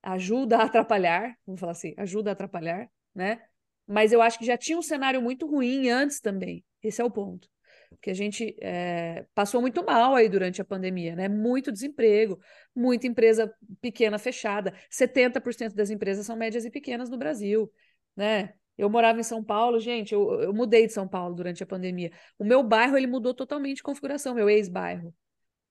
ajuda 0.01 0.57
a 0.57 0.63
atrapalhar, 0.63 1.37
vamos 1.45 1.59
falar 1.59 1.73
assim, 1.73 1.93
ajuda 1.95 2.31
a 2.31 2.33
atrapalhar, 2.33 2.89
né? 3.13 3.39
Mas 3.87 4.11
eu 4.11 4.21
acho 4.21 4.39
que 4.39 4.45
já 4.45 4.57
tinha 4.57 4.77
um 4.77 4.81
cenário 4.81 5.21
muito 5.21 5.45
ruim 5.45 5.89
antes 5.89 6.19
também. 6.19 6.63
Esse 6.81 7.01
é 7.01 7.05
o 7.05 7.11
ponto. 7.11 7.49
Porque 7.89 8.09
a 8.09 8.13
gente 8.13 8.55
é, 8.61 9.25
passou 9.33 9.61
muito 9.61 9.83
mal 9.85 10.15
aí 10.15 10.27
durante 10.27 10.61
a 10.61 10.65
pandemia, 10.65 11.15
né? 11.15 11.29
Muito 11.29 11.71
desemprego, 11.71 12.39
muita 12.75 13.07
empresa 13.07 13.53
pequena 13.81 14.17
fechada. 14.17 14.73
70% 14.89 15.73
das 15.73 15.89
empresas 15.89 16.25
são 16.25 16.35
médias 16.35 16.65
e 16.65 16.71
pequenas 16.71 17.09
no 17.09 17.17
Brasil, 17.17 17.71
né? 18.15 18.53
Eu 18.77 18.89
morava 18.89 19.19
em 19.19 19.23
São 19.23 19.43
Paulo, 19.43 19.79
gente, 19.79 20.13
eu, 20.13 20.41
eu 20.41 20.53
mudei 20.53 20.87
de 20.87 20.93
São 20.93 21.07
Paulo 21.07 21.35
durante 21.35 21.61
a 21.61 21.65
pandemia. 21.65 22.11
O 22.39 22.43
meu 22.43 22.63
bairro, 22.63 22.97
ele 22.97 23.05
mudou 23.05 23.33
totalmente 23.33 23.77
de 23.77 23.83
configuração, 23.83 24.33
meu 24.33 24.49
ex-bairro. 24.49 25.13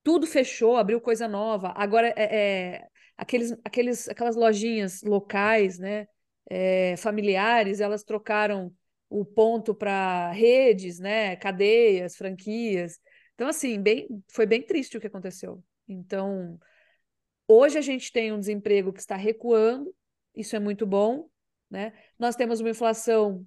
Tudo 0.04 0.26
fechou, 0.26 0.76
abriu 0.76 1.00
coisa 1.00 1.26
nova. 1.26 1.72
Agora, 1.76 2.08
é, 2.16 2.74
é 2.76 2.88
aqueles, 3.16 3.52
aqueles, 3.64 4.08
aquelas 4.08 4.36
lojinhas 4.36 5.02
locais, 5.02 5.78
né, 5.78 6.06
é, 6.50 6.96
familiares, 6.96 7.80
elas 7.80 8.02
trocaram 8.02 8.72
o 9.08 9.24
ponto 9.24 9.74
para 9.74 10.30
redes, 10.32 10.98
né, 10.98 11.36
cadeias, 11.36 12.16
franquias. 12.16 12.98
Então, 13.34 13.48
assim, 13.48 13.80
bem, 13.80 14.08
foi 14.30 14.46
bem 14.46 14.62
triste 14.62 14.96
o 14.96 15.00
que 15.00 15.06
aconteceu. 15.06 15.62
Então, 15.86 16.58
hoje 17.46 17.78
a 17.78 17.82
gente 17.82 18.10
tem 18.10 18.32
um 18.32 18.40
desemprego 18.40 18.92
que 18.92 19.00
está 19.00 19.16
recuando, 19.16 19.94
isso 20.34 20.56
é 20.56 20.58
muito 20.58 20.86
bom, 20.86 21.28
né? 21.70 21.92
Nós 22.18 22.36
temos 22.36 22.60
uma 22.60 22.70
inflação 22.70 23.46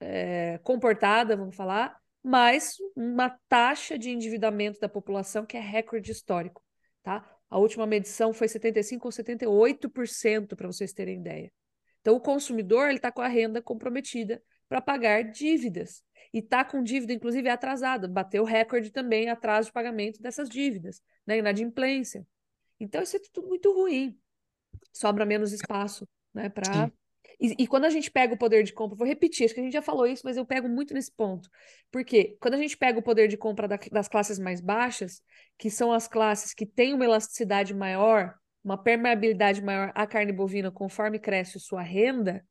é, 0.00 0.58
comportada, 0.62 1.36
vamos 1.36 1.54
falar, 1.54 1.98
mas 2.22 2.76
uma 2.96 3.38
taxa 3.48 3.98
de 3.98 4.10
endividamento 4.10 4.80
da 4.80 4.88
população 4.88 5.44
que 5.44 5.56
é 5.56 5.60
recorde 5.60 6.10
histórico, 6.10 6.62
tá? 7.02 7.30
A 7.50 7.58
última 7.58 7.86
medição 7.86 8.32
foi 8.32 8.48
75 8.48 9.06
ou 9.06 9.12
78%, 9.12 10.56
para 10.56 10.66
vocês 10.66 10.92
terem 10.92 11.20
ideia. 11.20 11.52
Então, 12.04 12.16
o 12.16 12.20
consumidor 12.20 12.90
está 12.90 13.10
com 13.10 13.22
a 13.22 13.28
renda 13.28 13.62
comprometida 13.62 14.42
para 14.68 14.78
pagar 14.78 15.22
dívidas. 15.22 16.04
E 16.34 16.40
está 16.40 16.62
com 16.62 16.82
dívida, 16.82 17.14
inclusive, 17.14 17.48
atrasada. 17.48 18.06
Bateu 18.06 18.44
recorde 18.44 18.90
também 18.90 19.30
atraso 19.30 19.68
de 19.68 19.72
pagamento 19.72 20.20
dessas 20.20 20.50
dívidas, 20.50 21.00
né? 21.26 21.38
inadimplência. 21.38 22.26
Então, 22.78 23.02
isso 23.02 23.16
é 23.16 23.20
tudo 23.32 23.48
muito 23.48 23.72
ruim. 23.72 24.18
Sobra 24.92 25.24
menos 25.24 25.50
espaço 25.50 26.06
né, 26.34 26.50
para 26.50 26.92
e, 27.40 27.54
e, 27.64 27.66
quando 27.66 27.86
a 27.86 27.90
gente 27.90 28.10
pega 28.10 28.34
o 28.34 28.38
poder 28.38 28.62
de 28.62 28.72
compra, 28.72 28.96
vou 28.96 29.06
repetir, 29.06 29.44
acho 29.44 29.54
que 29.54 29.60
a 29.60 29.62
gente 29.62 29.72
já 29.72 29.82
falou 29.82 30.06
isso, 30.06 30.22
mas 30.24 30.36
eu 30.36 30.46
pego 30.46 30.68
muito 30.68 30.94
nesse 30.94 31.10
ponto. 31.10 31.48
Porque 31.90 32.36
quando 32.38 32.54
a 32.54 32.58
gente 32.58 32.76
pega 32.76 32.98
o 32.98 33.02
poder 33.02 33.28
de 33.28 33.36
compra 33.36 33.66
da, 33.66 33.78
das 33.90 34.08
classes 34.08 34.38
mais 34.38 34.60
baixas, 34.60 35.22
que 35.58 35.70
são 35.70 35.92
as 35.92 36.06
classes 36.06 36.52
que 36.54 36.66
têm 36.66 36.94
uma 36.94 37.04
elasticidade 37.04 37.74
maior, 37.74 38.34
uma 38.64 38.78
permeabilidade 38.78 39.62
maior 39.62 39.92
à 39.94 40.06
carne 40.06 40.32
bovina 40.32 40.70
conforme 40.70 41.18
cresce 41.18 41.60
sua 41.60 41.82
renda, 41.82 42.44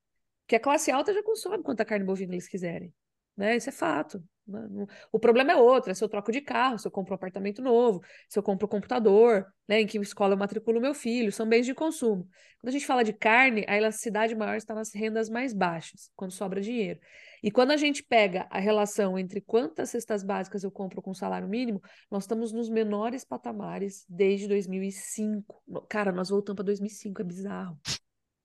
que 0.47 0.55
a 0.55 0.59
classe 0.59 0.91
alta 0.91 1.13
já 1.13 1.23
consome 1.23 1.63
quanta 1.63 1.83
carne 1.83 2.05
bovina 2.05 2.33
eles 2.33 2.47
quiserem. 2.47 2.93
Né? 3.35 3.55
Isso 3.57 3.69
é 3.69 3.71
fato. 3.71 4.23
Né? 4.47 4.85
O 5.11 5.19
problema 5.19 5.53
é 5.53 5.55
outro, 5.55 5.91
é 5.91 5.93
se 5.93 6.03
eu 6.03 6.09
troco 6.09 6.31
de 6.31 6.41
carro, 6.41 6.77
se 6.77 6.87
eu 6.87 6.91
compro 6.91 7.13
um 7.13 7.15
apartamento 7.15 7.61
novo, 7.61 8.01
se 8.27 8.37
eu 8.37 8.43
compro 8.43 8.65
um 8.65 8.69
computador, 8.69 9.45
né, 9.67 9.81
em 9.81 9.87
que 9.87 9.97
escola 9.99 10.33
eu 10.33 10.37
matriculo 10.37 10.81
meu 10.81 10.93
filho, 10.93 11.31
são 11.31 11.47
bens 11.47 11.65
de 11.65 11.73
consumo. 11.73 12.27
Quando 12.59 12.69
a 12.69 12.71
gente 12.71 12.85
fala 12.85 13.03
de 13.03 13.13
carne, 13.13 13.65
a 13.67 13.77
elasticidade 13.77 14.35
maior 14.35 14.55
está 14.55 14.73
nas 14.73 14.93
rendas 14.93 15.29
mais 15.29 15.53
baixas, 15.53 16.11
quando 16.15 16.31
sobra 16.31 16.61
dinheiro. 16.61 16.99
E 17.41 17.51
quando 17.51 17.71
a 17.71 17.77
gente 17.77 18.03
pega 18.03 18.47
a 18.49 18.59
relação 18.59 19.17
entre 19.19 19.41
quantas 19.41 19.89
cestas 19.89 20.23
básicas 20.23 20.63
eu 20.63 20.71
compro 20.71 21.01
com 21.01 21.13
salário 21.13 21.47
mínimo, 21.47 21.81
nós 22.09 22.23
estamos 22.23 22.53
nos 22.53 22.69
menores 22.69 23.25
patamares 23.25 24.05
desde 24.07 24.47
2005. 24.47 25.63
Cara, 25.89 26.11
nós 26.11 26.29
voltamos 26.29 26.55
para 26.55 26.65
2005, 26.65 27.21
é 27.21 27.25
bizarro. 27.25 27.79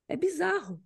É 0.07 0.17
bizarro. 0.17 0.81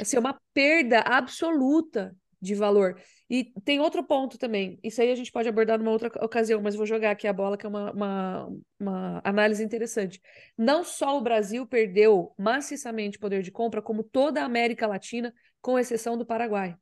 Assim, 0.00 0.16
é 0.16 0.20
uma 0.20 0.40
perda 0.54 1.00
absoluta 1.00 2.16
de 2.40 2.54
valor. 2.54 3.00
E 3.28 3.44
tem 3.64 3.80
outro 3.80 4.04
ponto 4.04 4.38
também, 4.38 4.78
isso 4.82 5.00
aí 5.00 5.10
a 5.10 5.14
gente 5.14 5.32
pode 5.32 5.48
abordar 5.48 5.78
numa 5.78 5.90
outra 5.90 6.08
ocasião, 6.24 6.60
mas 6.62 6.74
vou 6.74 6.86
jogar 6.86 7.10
aqui 7.10 7.26
a 7.26 7.32
bola, 7.32 7.56
que 7.56 7.66
é 7.66 7.68
uma, 7.68 7.90
uma, 7.92 8.48
uma 8.78 9.20
análise 9.24 9.64
interessante. 9.64 10.20
Não 10.56 10.84
só 10.84 11.18
o 11.18 11.20
Brasil 11.20 11.66
perdeu 11.66 12.32
maciçamente 12.38 13.18
poder 13.18 13.42
de 13.42 13.50
compra, 13.50 13.82
como 13.82 14.02
toda 14.02 14.42
a 14.42 14.44
América 14.44 14.86
Latina, 14.86 15.34
com 15.60 15.78
exceção 15.78 16.16
do 16.16 16.24
Paraguai. 16.24 16.76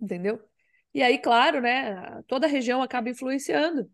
Entendeu? 0.00 0.40
E 0.92 1.02
aí, 1.02 1.18
claro, 1.18 1.60
né, 1.60 2.22
toda 2.26 2.46
a 2.46 2.50
região 2.50 2.82
acaba 2.82 3.08
influenciando, 3.08 3.90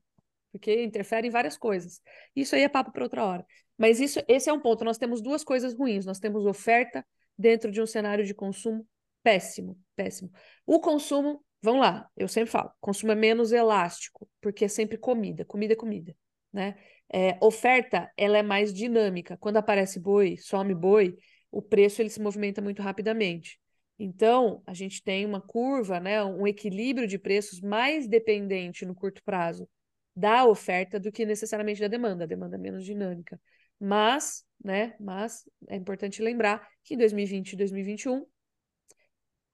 porque 0.51 0.83
interfere 0.83 1.29
em 1.29 1.31
várias 1.31 1.57
coisas. 1.57 2.01
Isso 2.35 2.57
aí 2.57 2.63
é 2.63 2.69
papo 2.69 2.91
para 2.93 3.05
outra 3.05 3.25
hora. 3.25 3.47
Mas 3.79 4.01
isso, 4.01 4.21
esse 4.27 4.49
é 4.49 4.53
um 4.53 4.61
ponto. 4.61 4.85
Nós 4.85 4.99
temos 4.99 5.21
duas 5.21 5.45
coisas 5.45 5.75
ruins. 5.75 6.07
Nós 6.07 6.19
temos 6.19 6.47
oferta 6.47 7.07
dentro 7.39 7.71
de 7.71 7.83
um 7.83 7.87
cenário 7.87 8.25
de 8.25 8.33
consumo 8.35 8.87
péssimo, 9.26 9.76
péssimo. 9.97 10.30
O 10.64 10.78
consumo, 10.78 11.45
vamos 11.61 11.80
lá, 11.80 12.09
eu 12.16 12.28
sempre 12.28 12.49
falo, 12.49 12.71
consumo 12.80 13.11
é 13.11 13.16
menos 13.16 13.50
elástico, 13.50 14.28
porque 14.40 14.66
é 14.66 14.68
sempre 14.68 14.97
comida, 14.97 15.45
comida 15.45 15.73
é 15.73 15.76
comida, 15.76 16.16
né? 16.52 16.76
É, 17.12 17.37
oferta, 17.40 18.09
ela 18.16 18.38
é 18.38 18.42
mais 18.42 18.73
dinâmica. 18.73 19.37
Quando 19.37 19.56
aparece 19.56 19.99
boi, 19.99 20.37
some 20.37 20.73
boi, 20.76 21.16
o 21.50 21.61
preço 21.61 22.00
ele 22.00 22.09
se 22.09 22.21
movimenta 22.21 22.62
muito 22.62 22.83
rapidamente. 22.83 23.59
Então, 23.99 24.62
a 24.64 24.73
gente 24.73 25.02
tem 25.02 25.26
uma 25.26 25.40
curva, 25.40 25.99
né, 25.99 26.23
um 26.23 26.47
equilíbrio 26.47 27.09
de 27.09 27.18
preços 27.18 27.61
mais 27.61 28.06
dependente 28.06 28.87
no 28.87 28.95
curto 28.95 29.25
prazo 29.25 29.68
da 30.14 30.45
oferta 30.45 31.00
do 31.00 31.11
que 31.11 31.26
necessariamente 31.26 31.80
da 31.80 31.88
demanda. 31.88 32.23
A 32.25 32.28
demanda 32.28 32.54
é 32.56 32.59
menos 32.61 32.85
dinâmica. 32.85 33.40
Mas, 33.80 34.45
né, 34.62 34.95
mas 35.00 35.42
é 35.68 35.75
importante 35.75 36.23
lembrar 36.23 36.68
que 36.85 36.95
em 36.95 36.97
2020 36.99 37.54
e 37.54 37.56
2021 37.56 38.25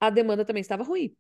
a 0.03 0.11
demanda 0.11 0.45
também 0.45 0.61
estava 0.61 0.83
ruim. 0.83 1.15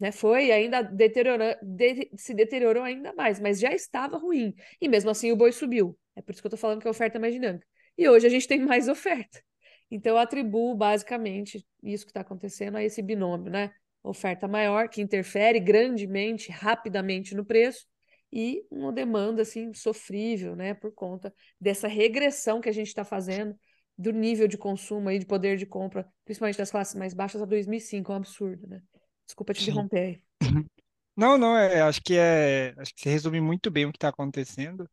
Né? 0.00 0.10
Foi 0.10 0.50
ainda 0.50 0.82
deteriorando, 0.82 1.56
de, 1.62 2.10
se 2.16 2.34
deteriorou 2.34 2.82
ainda 2.82 3.12
mais, 3.12 3.38
mas 3.38 3.60
já 3.60 3.72
estava 3.72 4.18
ruim. 4.18 4.52
E 4.80 4.88
mesmo 4.88 5.10
assim 5.10 5.30
o 5.30 5.36
boi 5.36 5.52
subiu. 5.52 5.96
É 6.16 6.20
por 6.20 6.32
isso 6.32 6.42
que 6.42 6.46
eu 6.46 6.48
estou 6.48 6.58
falando 6.58 6.80
que 6.80 6.88
a 6.88 6.90
oferta 6.90 7.18
é 7.18 7.20
mais 7.20 7.32
dinâmica. 7.32 7.64
E 7.96 8.08
hoje 8.08 8.26
a 8.26 8.30
gente 8.30 8.48
tem 8.48 8.58
mais 8.58 8.88
oferta. 8.88 9.40
Então 9.88 10.14
eu 10.16 10.18
atribuo 10.18 10.74
basicamente 10.74 11.64
isso 11.84 12.04
que 12.04 12.10
está 12.10 12.22
acontecendo 12.22 12.76
a 12.76 12.82
esse 12.82 13.00
binômio, 13.00 13.48
né? 13.48 13.72
Oferta 14.02 14.48
maior, 14.48 14.88
que 14.88 15.00
interfere 15.00 15.60
grandemente, 15.60 16.50
rapidamente 16.50 17.32
no 17.32 17.44
preço, 17.44 17.86
e 18.32 18.64
uma 18.72 18.92
demanda 18.92 19.42
assim 19.42 19.72
sofrível, 19.72 20.56
né? 20.56 20.74
Por 20.74 20.92
conta 20.92 21.32
dessa 21.60 21.86
regressão 21.86 22.60
que 22.60 22.68
a 22.68 22.72
gente 22.72 22.88
está 22.88 23.04
fazendo 23.04 23.56
do 24.00 24.12
nível 24.12 24.48
de 24.48 24.56
consumo 24.56 25.10
aí, 25.10 25.18
de 25.18 25.26
poder 25.26 25.58
de 25.58 25.66
compra, 25.66 26.10
principalmente 26.24 26.56
das 26.56 26.70
classes 26.70 26.94
mais 26.94 27.12
baixas, 27.12 27.42
a 27.42 27.44
2005, 27.44 28.10
é 28.10 28.14
um 28.14 28.18
absurdo, 28.18 28.66
né? 28.66 28.82
Desculpa 29.26 29.52
te 29.52 29.62
interromper 29.62 29.98
aí. 29.98 30.22
Não, 31.16 31.36
não, 31.36 31.54
é, 31.54 31.82
acho 31.82 32.00
que 32.00 32.16
é, 32.16 32.72
acho 32.78 32.94
que 32.94 33.02
você 33.02 33.10
resume 33.10 33.42
muito 33.42 33.70
bem 33.70 33.84
o 33.84 33.92
que 33.92 33.98
está 33.98 34.08
acontecendo. 34.08 34.88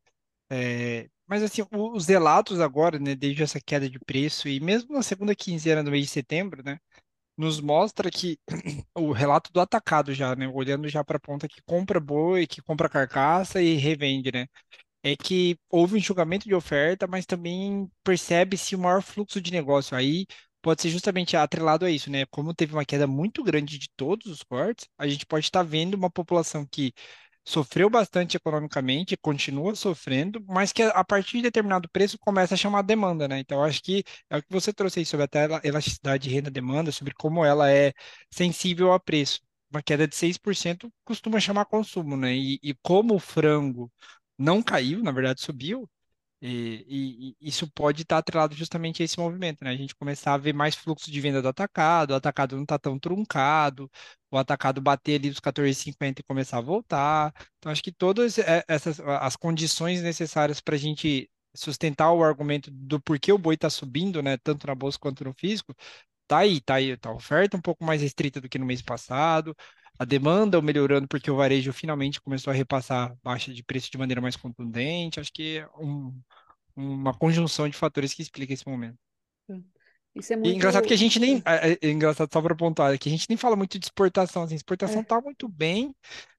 É, 0.51 1.07
mas 1.25 1.41
assim, 1.41 1.63
os 1.71 2.05
relatos 2.05 2.59
agora, 2.59 2.99
né, 2.99 3.15
desde 3.15 3.43
essa 3.43 3.61
queda 3.61 3.89
de 3.89 3.97
preço 3.99 4.49
e 4.49 4.59
mesmo 4.59 4.93
na 4.93 5.01
segunda 5.01 5.33
quinzena 5.33 5.81
do 5.81 5.91
mês 5.91 6.05
de 6.05 6.11
setembro, 6.11 6.61
né, 6.65 6.79
nos 7.37 7.61
mostra 7.61 8.11
que 8.11 8.37
o 8.93 9.13
relato 9.13 9.53
do 9.53 9.61
atacado 9.61 10.13
já, 10.13 10.35
né, 10.35 10.49
olhando 10.49 10.89
já 10.89 11.01
para 11.01 11.15
a 11.15 11.19
ponta 11.19 11.47
que 11.47 11.61
compra 11.65 11.99
boi, 11.99 12.45
que 12.45 12.61
compra 12.61 12.89
carcaça 12.89 13.61
e 13.61 13.75
revende, 13.75 14.29
né, 14.33 14.47
é 15.07 15.15
que 15.15 15.57
houve 15.69 15.95
um 15.95 15.97
enxugamento 15.97 16.47
de 16.47 16.55
oferta, 16.55 17.07
mas 17.07 17.25
também 17.25 17.89
percebe-se 18.03 18.75
o 18.75 18.79
maior 18.79 19.01
fluxo 19.01 19.41
de 19.41 19.51
negócio. 19.51 19.95
Aí 19.95 20.25
pode 20.61 20.81
ser 20.81 20.89
justamente 20.89 21.35
atrelado 21.37 21.85
a 21.85 21.91
isso, 21.91 22.09
né? 22.11 22.25
Como 22.27 22.53
teve 22.53 22.73
uma 22.73 22.85
queda 22.85 23.07
muito 23.07 23.43
grande 23.43 23.77
de 23.77 23.89
todos 23.95 24.27
os 24.27 24.43
cortes, 24.43 24.87
a 24.97 25.07
gente 25.07 25.25
pode 25.25 25.45
estar 25.45 25.63
vendo 25.63 25.95
uma 25.95 26.09
população 26.09 26.65
que 26.65 26.93
sofreu 27.45 27.89
bastante 27.89 28.35
economicamente, 28.35 29.15
continua 29.17 29.73
sofrendo, 29.75 30.43
mas 30.47 30.73
que 30.73 30.83
a 30.83 31.03
partir 31.03 31.37
de 31.37 31.43
determinado 31.43 31.89
preço 31.89 32.17
começa 32.19 32.55
a 32.55 32.57
chamar 32.57 32.81
demanda, 32.81 33.27
né? 33.27 33.39
Então, 33.39 33.63
acho 33.63 33.81
que 33.81 34.03
é 34.29 34.37
o 34.37 34.43
que 34.43 34.51
você 34.51 34.73
trouxe 34.73 34.99
aí 34.99 35.05
sobre 35.05 35.23
até 35.25 35.45
a 35.45 35.61
elasticidade 35.63 36.27
de 36.27 36.35
renda-demanda, 36.35 36.91
sobre 36.91 37.13
como 37.13 37.45
ela 37.45 37.71
é 37.71 37.93
sensível 38.31 38.91
a 38.93 38.99
preço. 38.99 39.39
Uma 39.71 39.81
queda 39.81 40.07
de 40.07 40.15
6% 40.15 40.91
costuma 41.05 41.39
chamar 41.39 41.65
consumo, 41.65 42.17
né? 42.17 42.33
E, 42.35 42.59
e 42.61 42.73
como 42.81 43.15
o 43.15 43.19
frango 43.19 43.91
não 44.37 44.61
caiu, 44.61 45.03
na 45.03 45.11
verdade 45.11 45.41
subiu, 45.41 45.89
e, 46.41 46.85
e, 46.87 47.35
e, 47.41 47.49
isso 47.49 47.67
pode 47.71 48.03
estar 48.03 48.19
atrelado 48.19 48.53
justamente 48.55 49.01
a 49.01 49.05
esse 49.05 49.17
movimento, 49.19 49.63
né? 49.63 49.71
A 49.71 49.75
gente 49.75 49.95
começar 49.95 50.35
a 50.35 50.37
ver 50.37 50.53
mais 50.53 50.75
fluxo 50.75 51.09
de 51.11 51.19
venda 51.19 51.41
do 51.41 51.47
atacado, 51.47 52.11
o 52.11 52.15
atacado 52.15 52.55
não 52.55 52.63
está 52.63 52.77
tão 52.77 52.99
truncado, 52.99 53.89
o 54.29 54.37
atacado 54.37 54.79
bater 54.79 55.15
ali 55.19 55.29
dos 55.31 55.39
14,50 55.39 56.19
e 56.21 56.23
começar 56.23 56.59
a 56.59 56.61
voltar. 56.61 57.33
Então, 57.57 57.71
acho 57.71 57.81
que 57.83 57.91
todas 57.91 58.37
essas 58.67 58.99
as 58.99 59.35
condições 59.35 60.01
necessárias 60.03 60.61
para 60.61 60.75
a 60.75 60.77
gente 60.77 61.29
sustentar 61.55 62.11
o 62.13 62.23
argumento 62.23 62.69
do 62.71 63.01
porquê 63.01 63.31
o 63.31 63.37
boi 63.37 63.55
está 63.55 63.69
subindo, 63.69 64.21
né? 64.21 64.37
Tanto 64.37 64.67
na 64.67 64.75
bolsa 64.75 64.99
quanto 64.99 65.23
no 65.23 65.33
físico, 65.33 65.73
tá 66.27 66.39
aí, 66.39 66.61
tá 66.61 66.75
aí, 66.75 66.97
tá 66.97 67.11
oferta 67.11 67.57
um 67.57 67.61
pouco 67.61 67.83
mais 67.83 68.01
restrita 68.01 68.41
do 68.41 68.49
que 68.49 68.59
no 68.59 68.65
mês 68.65 68.81
passado, 68.81 69.55
a 69.99 70.05
demanda 70.05 70.61
melhorando 70.61 71.07
porque 71.07 71.31
o 71.31 71.35
varejo 71.37 71.73
finalmente 71.73 72.21
começou 72.21 72.51
a 72.51 72.55
repassar 72.55 73.15
baixa 73.23 73.53
de 73.53 73.63
preço 73.63 73.91
de 73.91 73.97
maneira 73.97 74.21
mais 74.21 74.35
contundente. 74.35 75.19
Acho 75.19 75.31
que 75.33 75.59
é 75.59 75.67
um, 75.79 76.19
uma 76.75 77.13
conjunção 77.13 77.69
de 77.69 77.77
fatores 77.77 78.13
que 78.13 78.21
explica 78.23 78.53
esse 78.53 78.67
momento. 78.67 78.97
Isso 80.15 80.33
é 80.33 80.35
E 80.43 80.51
muito. 80.51 80.53
engraçado 80.53 80.85
que 80.87 80.93
a 80.93 80.97
gente 80.97 81.19
nem. 81.19 81.41
É, 81.45 81.71
é- 81.73 81.77
é 81.81 81.89
engraçado 81.89 82.29
só 82.31 82.41
para 82.41 82.55
pontuar, 82.55 82.93
é 82.93 82.97
que 82.97 83.09
a 83.09 83.11
gente 83.11 83.25
nem 83.29 83.37
fala 83.37 83.55
muito 83.55 83.77
de 83.77 83.85
exportação. 83.85 84.43
Assim, 84.43 84.55
exportação 84.55 85.03
É. 85.03 85.03
tá 85.03 85.19
muito 85.19 85.47
bem 85.49 85.93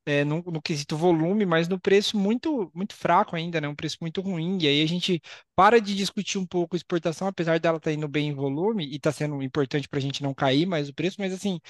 é, 0.07 0.25
no, 0.25 0.43
no 0.43 0.63
quesito 0.63 0.97
volume, 0.97 1.45
mas 1.45 1.69
no 1.69 1.79
preço 1.79 2.17
muito, 2.17 2.71
muito 2.75 2.95
fraco 2.95 3.37
ainda, 3.37 3.61
né? 3.61 3.69
Um 3.69 3.75
preço 3.75 3.99
muito 4.01 4.21
ruim. 4.23 4.57
E 4.63 4.67
aí 4.69 4.83
a 4.83 4.87
gente 4.87 5.21
para 5.55 5.81
de 5.81 5.95
discutir 5.95 6.39
um 6.39 6.47
pouco 6.47 6.77
exportação, 6.77 7.29
apesar 7.29 7.59
dela 7.61 7.77
estar 7.79 7.93
indo 7.93 8.09
bem 8.09 8.29
em 8.29 8.35
volume 8.35 8.87
e 8.93 8.99
tá 8.99 9.13
sendo 9.13 9.43
importante 9.43 9.89
para 9.89 9.99
a 9.99 10.03
gente 10.03 10.23
não 10.23 10.33
cair 10.35 10.65
mais 10.67 10.89
o 10.89 10.95
preço, 10.95 11.17
mas 11.19 11.33
assim, 11.33 11.61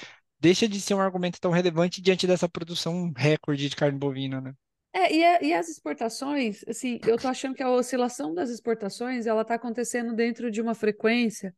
deixa 0.40 0.68
de 0.68 0.80
ser 0.80 0.94
um 0.94 1.00
argumento 1.00 1.40
tão 1.40 1.50
relevante 1.50 2.00
diante 2.02 2.26
dessa 2.26 2.48
produção 2.48 3.12
recorde 3.16 3.68
de 3.68 3.76
carne 3.76 3.98
bovina, 3.98 4.40
né? 4.40 4.54
É, 4.92 5.14
e, 5.14 5.24
a- 5.24 5.42
e 5.42 5.52
as 5.54 5.68
exportações, 5.68 6.64
assim, 6.66 6.98
eu 7.06 7.18
tô 7.18 7.28
achando 7.28 7.54
que 7.54 7.62
a 7.62 7.70
oscilação 7.70 8.34
das 8.34 8.50
exportações, 8.50 9.26
ela 9.26 9.44
tá 9.44 9.54
acontecendo 9.54 10.14
dentro 10.14 10.50
de 10.50 10.60
uma 10.60 10.74
frequência, 10.74 11.54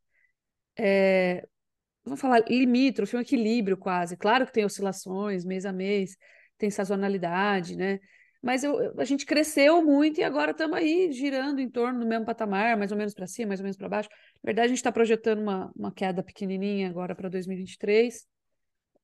é, 0.79 1.47
vamos 2.05 2.21
falar, 2.21 2.41
limítrofe, 2.49 3.17
um 3.17 3.21
equilíbrio 3.21 3.77
quase. 3.77 4.17
Claro 4.17 4.47
que 4.47 4.53
tem 4.53 4.65
oscilações 4.65 5.45
mês 5.45 5.67
a 5.67 5.73
mês, 5.73 6.17
tem 6.59 6.71
sazonalidade, 6.71 7.77
né? 7.77 8.01
Mas 8.43 8.65
eu, 8.65 8.95
a 9.01 9.05
gente 9.05 9.27
cresceu 9.27 9.83
muito 9.85 10.21
e 10.21 10.25
agora 10.25 10.53
estamos 10.53 10.77
aí 10.79 11.13
girando 11.13 11.61
em 11.61 11.71
torno 11.71 12.01
do 12.01 12.07
mesmo 12.07 12.27
patamar, 12.27 12.77
mais 12.77 12.93
ou 12.93 12.99
menos 12.99 13.15
para 13.15 13.27
cima, 13.27 13.49
mais 13.49 13.61
ou 13.61 13.65
menos 13.65 13.77
para 13.77 13.89
baixo. 13.89 14.09
Na 14.43 14.49
verdade, 14.49 14.67
a 14.67 14.69
gente 14.69 14.79
está 14.79 14.93
projetando 14.93 15.41
uma, 15.41 15.71
uma 15.77 15.93
queda 15.93 16.23
pequenininha 16.23 16.89
agora 16.91 17.15
para 17.15 17.29
2023, 17.29 18.27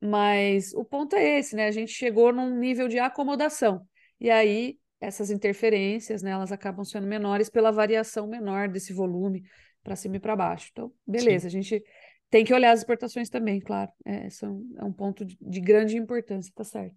mas 0.00 0.72
o 0.74 0.84
ponto 0.84 1.16
é 1.16 1.38
esse, 1.38 1.56
né? 1.56 1.66
A 1.66 1.70
gente 1.70 1.92
chegou 1.92 2.32
num 2.32 2.58
nível 2.58 2.88
de 2.88 2.98
acomodação. 2.98 3.86
E 4.20 4.30
aí, 4.30 4.78
essas 5.00 5.30
interferências, 5.30 6.22
né, 6.22 6.30
elas 6.30 6.52
acabam 6.52 6.84
sendo 6.84 7.06
menores 7.06 7.50
pela 7.50 7.70
variação 7.70 8.26
menor 8.26 8.68
desse 8.68 8.92
volume 8.92 9.42
para 9.82 9.96
cima 9.96 10.16
e 10.16 10.20
para 10.20 10.36
baixo. 10.36 10.68
Então, 10.72 10.92
beleza, 11.06 11.46
a 11.46 11.50
gente 11.50 11.82
tem 12.30 12.44
que 12.44 12.52
olhar 12.52 12.72
as 12.72 12.80
exportações 12.80 13.28
também, 13.28 13.60
claro. 13.60 13.90
É, 14.04 14.28
são, 14.30 14.62
é 14.78 14.84
um 14.84 14.92
ponto 14.92 15.24
de, 15.24 15.36
de 15.40 15.60
grande 15.60 15.96
importância, 15.96 16.52
tá 16.54 16.64
certo. 16.64 16.96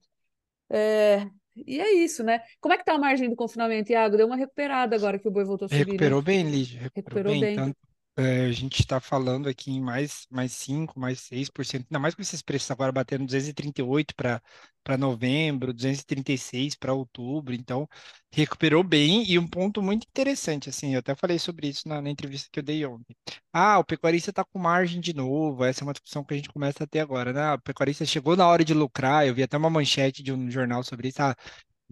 É, 0.70 1.27
e 1.56 1.79
é 1.79 1.94
isso, 1.94 2.24
né? 2.24 2.41
Como 2.60 2.74
é 2.74 2.77
que 2.77 2.86
tá 2.86 2.94
a 2.94 3.00
margem 3.00 3.29
do 3.29 3.36
confinamento, 3.36 3.91
Iago? 3.91 4.18
Deu 4.18 4.27
uma 4.27 4.36
recuperada 4.36 4.96
agora 4.96 5.20
que 5.20 5.27
o 5.27 5.32
boi 5.32 5.44
voltou 5.44 5.65
a 5.65 5.70
subir, 5.70 5.86
né? 5.86 5.91
Recuperou 5.91 6.22
bem, 6.22 6.50
Lígia, 6.50 6.82
recuperou 6.82 7.32
Recuperou 7.32 7.34
bem. 7.34 7.41
bem. 7.41 7.56
Tanto, 7.56 7.77
é, 7.77 7.88
a 8.18 8.51
gente 8.51 8.82
está 8.82 9.00
falando 9.00 9.48
aqui 9.48 9.72
em 9.72 9.82
mais, 9.82 10.28
mais 10.30 10.51
5, 10.51 11.00
mais 11.00 11.22
6%, 11.22 11.86
ainda 11.89 12.00
mais 12.00 12.13
com 12.16 12.22
esses 12.22 12.42
preços 12.42 12.70
agora 12.70 12.92
batendo 12.92 13.25
238 13.25 14.13
para 14.16 14.42
para 14.84 14.98
novembro, 14.98 15.74
236 15.74 16.74
para 16.75 16.94
outubro, 16.94 17.54
então 17.54 17.88
recuperou 18.32 18.84
bem. 18.84 19.24
E 19.30 19.38
um 19.38 19.48
ponto 19.48 19.82
muito 19.82 20.06
interessante, 20.08 20.70
assim, 20.70 20.94
eu 20.94 21.00
até 21.00 21.13
falei 21.16 21.38
sobre 21.38 21.68
isso 21.68 21.88
na, 21.88 22.01
na 22.01 22.10
entrevista 22.10 22.50
que 22.51 22.60
eu 22.60 22.63
dei 22.63 22.86
ontem. 22.86 23.16
Ah, 23.54 23.78
o 23.80 23.84
pecuarista 23.84 24.32
está 24.32 24.44
com 24.44 24.58
margem 24.60 25.00
de 25.00 25.13
novo, 25.13 25.63
essa 25.63 25.84
é 25.84 25.86
uma 25.86 25.94
discussão 25.94 26.24
que 26.24 26.34
a 26.34 26.38
gente 26.38 26.50
começa 26.50 26.84
a 26.84 26.88
ter 26.88 27.00
agora, 27.01 27.32
né? 27.34 27.54
O 27.54 27.62
pecuarista 27.62 28.06
chegou 28.06 28.36
na 28.36 28.48
hora 28.48 28.63
de 28.66 28.74
lucrar, 28.74 29.28
eu 29.28 29.36
vi 29.36 29.44
até 29.44 29.58
uma 29.58 29.70
manchete 29.70 30.24
de 30.24 30.32
um 30.34 30.50
jornal 30.50 30.84
sobre 30.84 31.10
isso, 31.10 31.22
ah, 31.22 31.36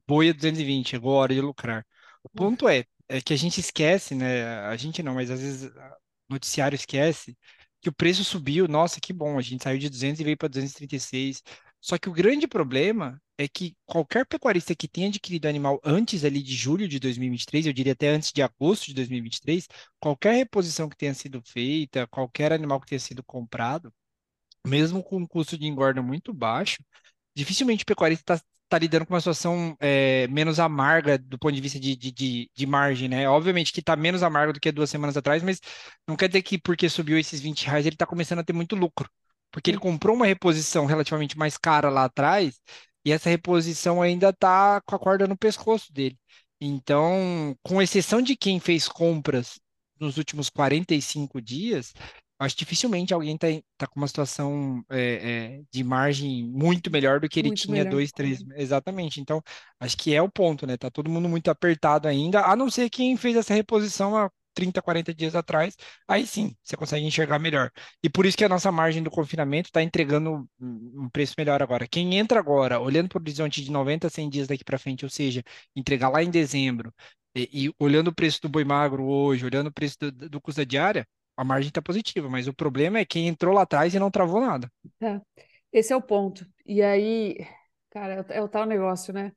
boi 0.07 0.29
a 0.29 0.33
220, 0.33 0.89
chegou 0.89 1.15
a 1.15 1.21
hora 1.21 1.33
de 1.33 1.41
lucrar. 1.41 1.85
O 2.23 2.29
ponto 2.29 2.67
é, 2.67 2.85
é 3.07 3.21
que 3.21 3.33
a 3.33 3.37
gente 3.37 3.59
esquece, 3.59 4.15
né? 4.15 4.45
A 4.67 4.75
gente 4.77 5.03
não, 5.03 5.13
mas 5.15 5.29
às 5.31 5.39
vezes 5.41 5.71
noticiário 6.29 6.75
esquece 6.75 7.37
que 7.81 7.89
o 7.89 7.93
preço 7.93 8.23
subiu. 8.23 8.67
Nossa, 8.67 8.99
que 8.99 9.13
bom, 9.13 9.37
a 9.37 9.41
gente 9.41 9.63
saiu 9.63 9.79
de 9.79 9.89
200 9.89 10.19
e 10.19 10.23
veio 10.23 10.37
para 10.37 10.49
236. 10.49 11.43
Só 11.79 11.97
que 11.97 12.09
o 12.09 12.13
grande 12.13 12.47
problema 12.47 13.21
é 13.37 13.47
que 13.47 13.75
qualquer 13.85 14.25
pecuarista 14.25 14.75
que 14.75 14.87
tenha 14.87 15.07
adquirido 15.07 15.45
animal 15.45 15.79
antes 15.83 16.23
ali 16.23 16.41
de 16.41 16.55
julho 16.55 16.87
de 16.87 16.99
2023, 16.99 17.67
eu 17.67 17.73
diria 17.73 17.93
até 17.93 18.09
antes 18.09 18.31
de 18.31 18.41
agosto 18.41 18.87
de 18.87 18.93
2023, 18.95 19.67
qualquer 19.99 20.33
reposição 20.35 20.89
que 20.89 20.97
tenha 20.97 21.13
sido 21.13 21.41
feita, 21.45 22.07
qualquer 22.07 22.51
animal 22.51 22.81
que 22.81 22.87
tenha 22.87 22.99
sido 22.99 23.23
comprado, 23.23 23.93
mesmo 24.65 25.03
com 25.03 25.17
um 25.17 25.27
custo 25.27 25.57
de 25.57 25.67
engorda 25.67 26.01
muito 26.01 26.33
baixo, 26.33 26.83
dificilmente 27.35 27.83
o 27.83 27.87
pecuarista 27.87 28.35
está 28.35 28.45
tá 28.69 28.77
lidando 28.77 29.05
com 29.05 29.13
uma 29.13 29.19
situação 29.19 29.75
é, 29.79 30.27
menos 30.27 30.59
amarga 30.59 31.17
do 31.17 31.37
ponto 31.39 31.53
de 31.53 31.61
vista 31.61 31.79
de, 31.79 31.95
de, 31.95 32.11
de, 32.11 32.51
de 32.55 32.65
margem, 32.65 33.07
né? 33.07 33.27
Obviamente 33.29 33.71
que 33.73 33.79
está 33.79 33.95
menos 33.95 34.23
amargo 34.23 34.53
do 34.53 34.59
que 34.59 34.71
duas 34.71 34.89
semanas 34.89 35.17
atrás, 35.17 35.41
mas 35.43 35.61
não 36.07 36.15
quer 36.15 36.27
dizer 36.27 36.41
que 36.43 36.57
porque 36.57 36.89
subiu 36.89 37.17
esses 37.17 37.39
20 37.39 37.65
reais 37.65 37.85
ele 37.85 37.95
está 37.95 38.05
começando 38.05 38.39
a 38.39 38.43
ter 38.43 38.53
muito 38.53 38.75
lucro. 38.75 39.09
Porque 39.51 39.71
ele 39.71 39.79
comprou 39.79 40.15
uma 40.15 40.25
reposição 40.25 40.85
relativamente 40.85 41.37
mais 41.37 41.57
cara 41.57 41.89
lá 41.89 42.05
atrás 42.05 42.59
e 43.05 43.11
essa 43.11 43.29
reposição 43.29 44.01
ainda 44.01 44.29
está 44.29 44.81
com 44.81 44.95
a 44.95 44.99
corda 44.99 45.27
no 45.27 45.37
pescoço 45.37 45.91
dele. 45.93 46.17
Então, 46.59 47.55
com 47.63 47.81
exceção 47.81 48.21
de 48.21 48.35
quem 48.35 48.59
fez 48.59 48.87
compras 48.87 49.59
nos 49.99 50.17
últimos 50.17 50.49
45 50.49 51.41
dias, 51.41 51.93
acho 52.39 52.55
que 52.55 52.59
dificilmente 52.59 53.13
alguém 53.13 53.35
está 53.35 53.47
tá 53.77 53.87
com 53.87 53.99
uma 53.99 54.07
situação 54.07 54.83
é, 54.89 55.57
é, 55.59 55.61
de 55.71 55.83
margem 55.83 56.43
muito 56.45 56.91
melhor 56.91 57.19
do 57.19 57.27
que 57.29 57.39
ele 57.39 57.49
Muito 57.49 57.61
tinha 57.63 57.83
melhor. 57.83 57.91
dois, 57.91 58.11
três. 58.11 58.43
Exatamente. 58.55 59.19
Então, 59.19 59.41
acho 59.79 59.97
que 59.97 60.13
é 60.13 60.21
o 60.21 60.29
ponto, 60.29 60.65
né? 60.67 60.77
Tá 60.77 60.89
todo 60.89 61.09
mundo 61.09 61.27
muito 61.29 61.49
apertado 61.49 62.07
ainda, 62.07 62.41
a 62.45 62.55
não 62.55 62.69
ser 62.69 62.89
quem 62.89 63.17
fez 63.17 63.35
essa 63.35 63.53
reposição 63.53 64.15
há 64.15 64.29
30, 64.53 64.81
40 64.81 65.13
dias 65.13 65.35
atrás, 65.35 65.75
aí 66.07 66.25
sim, 66.25 66.55
você 66.63 66.75
consegue 66.75 67.05
enxergar 67.05 67.37
melhor. 67.37 67.69
E 68.01 68.09
por 68.09 68.25
isso 68.25 68.35
que 68.35 68.43
a 68.43 68.49
nossa 68.49 68.71
margem 68.71 69.03
do 69.03 69.11
confinamento 69.11 69.69
está 69.69 69.83
entregando 69.83 70.49
um 70.59 71.07
preço 71.11 71.35
melhor 71.37 71.61
agora. 71.61 71.87
Quem 71.87 72.17
entra 72.17 72.39
agora, 72.39 72.79
olhando 72.79 73.07
para 73.07 73.19
o 73.19 73.21
horizonte 73.21 73.63
de 73.63 73.71
90 73.71 74.07
a 74.07 74.09
100 74.09 74.29
dias 74.29 74.47
daqui 74.47 74.63
para 74.63 74.79
frente, 74.79 75.05
ou 75.05 75.09
seja, 75.11 75.43
entregar 75.75 76.09
lá 76.09 76.23
em 76.23 76.31
dezembro, 76.31 76.91
e, 77.35 77.67
e 77.67 77.73
olhando 77.79 78.07
o 78.09 78.15
preço 78.15 78.41
do 78.41 78.49
boi 78.49 78.63
magro 78.63 79.03
hoje, 79.05 79.45
olhando 79.45 79.67
o 79.67 79.71
preço 79.71 79.97
do, 79.99 80.11
do 80.29 80.41
custo 80.41 80.61
da 80.61 80.65
diária, 80.65 81.07
a 81.37 81.43
margem 81.43 81.69
está 81.69 81.81
positiva, 81.81 82.27
mas 82.27 82.47
o 82.47 82.53
problema 82.53 82.97
é 82.97 83.05
quem 83.05 83.27
entrou 83.27 83.53
lá 83.53 83.61
atrás 83.61 83.93
e 83.93 83.99
não 83.99 84.09
travou 84.09 84.41
nada. 84.41 84.71
Tá. 84.99 85.21
Esse 85.71 85.93
é 85.93 85.95
o 85.95 86.01
ponto. 86.01 86.45
E 86.65 86.81
aí, 86.81 87.37
cara, 87.91 88.25
é 88.29 88.41
o, 88.41 88.45
é 88.45 88.47
tal 88.47 88.65
negócio, 88.65 89.13
né? 89.13 89.31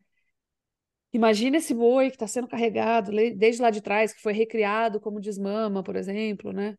Imagina 1.12 1.58
esse 1.58 1.74
boi 1.74 2.08
que 2.08 2.16
está 2.16 2.26
sendo 2.26 2.48
carregado 2.48 3.10
desde 3.36 3.60
lá 3.60 3.70
de 3.70 3.82
trás, 3.82 4.12
que 4.14 4.22
foi 4.22 4.32
recriado 4.32 5.00
como 5.00 5.20
desmama, 5.20 5.82
por 5.82 5.96
exemplo, 5.96 6.52
né? 6.52 6.76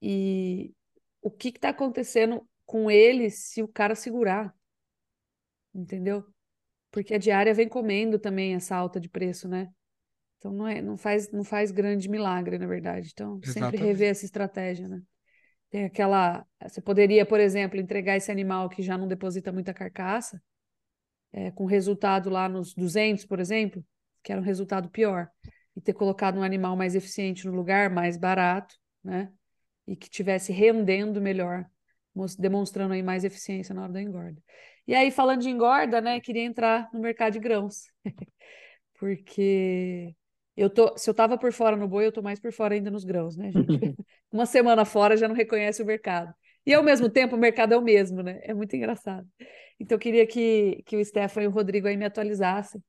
E 0.00 0.72
o 1.20 1.30
que 1.30 1.48
está 1.48 1.70
acontecendo 1.70 2.46
com 2.64 2.90
ele 2.90 3.30
se 3.30 3.62
o 3.62 3.68
cara 3.68 3.94
segurar, 3.94 4.54
entendeu? 5.74 6.24
Porque 6.90 7.14
a 7.14 7.18
diária 7.18 7.52
vem 7.52 7.68
comendo 7.68 8.18
também 8.18 8.54
essa 8.54 8.76
alta 8.76 9.00
de 9.00 9.08
preço, 9.08 9.48
né? 9.48 9.70
Então 10.44 10.52
não 10.52 10.68
é, 10.68 10.82
não 10.82 10.98
faz, 10.98 11.30
não 11.30 11.42
faz 11.42 11.70
grande 11.70 12.06
milagre, 12.06 12.58
na 12.58 12.66
verdade. 12.66 13.08
Então, 13.14 13.40
sempre 13.42 13.78
rever 13.78 13.78
Exatamente. 13.78 14.04
essa 14.04 14.24
estratégia, 14.26 14.86
né? 14.86 15.00
Tem 15.70 15.86
aquela. 15.86 16.46
Você 16.62 16.82
poderia, 16.82 17.24
por 17.24 17.40
exemplo, 17.40 17.80
entregar 17.80 18.18
esse 18.18 18.30
animal 18.30 18.68
que 18.68 18.82
já 18.82 18.98
não 18.98 19.08
deposita 19.08 19.50
muita 19.50 19.72
carcaça, 19.72 20.38
é, 21.32 21.50
com 21.50 21.64
resultado 21.64 22.28
lá 22.28 22.46
nos 22.46 22.74
200, 22.74 23.24
por 23.24 23.40
exemplo, 23.40 23.82
que 24.22 24.32
era 24.32 24.40
um 24.40 24.44
resultado 24.44 24.90
pior, 24.90 25.30
e 25.74 25.80
ter 25.80 25.94
colocado 25.94 26.38
um 26.38 26.42
animal 26.42 26.76
mais 26.76 26.94
eficiente 26.94 27.46
no 27.46 27.52
lugar, 27.54 27.88
mais 27.88 28.18
barato, 28.18 28.76
né? 29.02 29.32
E 29.86 29.96
que 29.96 30.10
tivesse 30.10 30.52
rendendo 30.52 31.22
melhor, 31.22 31.64
demonstrando 32.38 32.92
aí 32.92 33.02
mais 33.02 33.24
eficiência 33.24 33.74
na 33.74 33.84
hora 33.84 33.92
da 33.94 34.02
engorda. 34.02 34.42
E 34.86 34.94
aí, 34.94 35.10
falando 35.10 35.40
de 35.40 35.48
engorda, 35.48 36.02
né, 36.02 36.20
queria 36.20 36.44
entrar 36.44 36.90
no 36.92 37.00
mercado 37.00 37.32
de 37.32 37.38
grãos, 37.38 37.86
porque 39.00 40.14
eu 40.56 40.70
tô, 40.70 40.96
se 40.96 41.08
eu 41.10 41.14
tava 41.14 41.36
por 41.38 41.52
fora 41.52 41.76
no 41.76 41.88
boi, 41.88 42.06
eu 42.06 42.12
tô 42.12 42.22
mais 42.22 42.40
por 42.40 42.52
fora 42.52 42.74
ainda 42.74 42.90
nos 42.90 43.04
grãos, 43.04 43.36
né, 43.36 43.50
gente? 43.52 43.78
Uma 44.32 44.46
semana 44.46 44.84
fora 44.84 45.16
já 45.16 45.28
não 45.28 45.34
reconhece 45.34 45.82
o 45.82 45.86
mercado. 45.86 46.32
E 46.66 46.72
ao 46.72 46.82
mesmo 46.82 47.10
tempo, 47.10 47.36
o 47.36 47.38
mercado 47.38 47.74
é 47.74 47.76
o 47.76 47.82
mesmo, 47.82 48.22
né? 48.22 48.40
É 48.42 48.54
muito 48.54 48.74
engraçado. 48.74 49.28
Então, 49.78 49.96
eu 49.96 50.00
queria 50.00 50.26
que, 50.26 50.82
que 50.86 50.96
o 50.96 51.04
Stefan 51.04 51.42
e 51.42 51.46
o 51.46 51.50
Rodrigo 51.50 51.86
aí 51.88 51.96
me 51.96 52.04
atualizassem, 52.06 52.82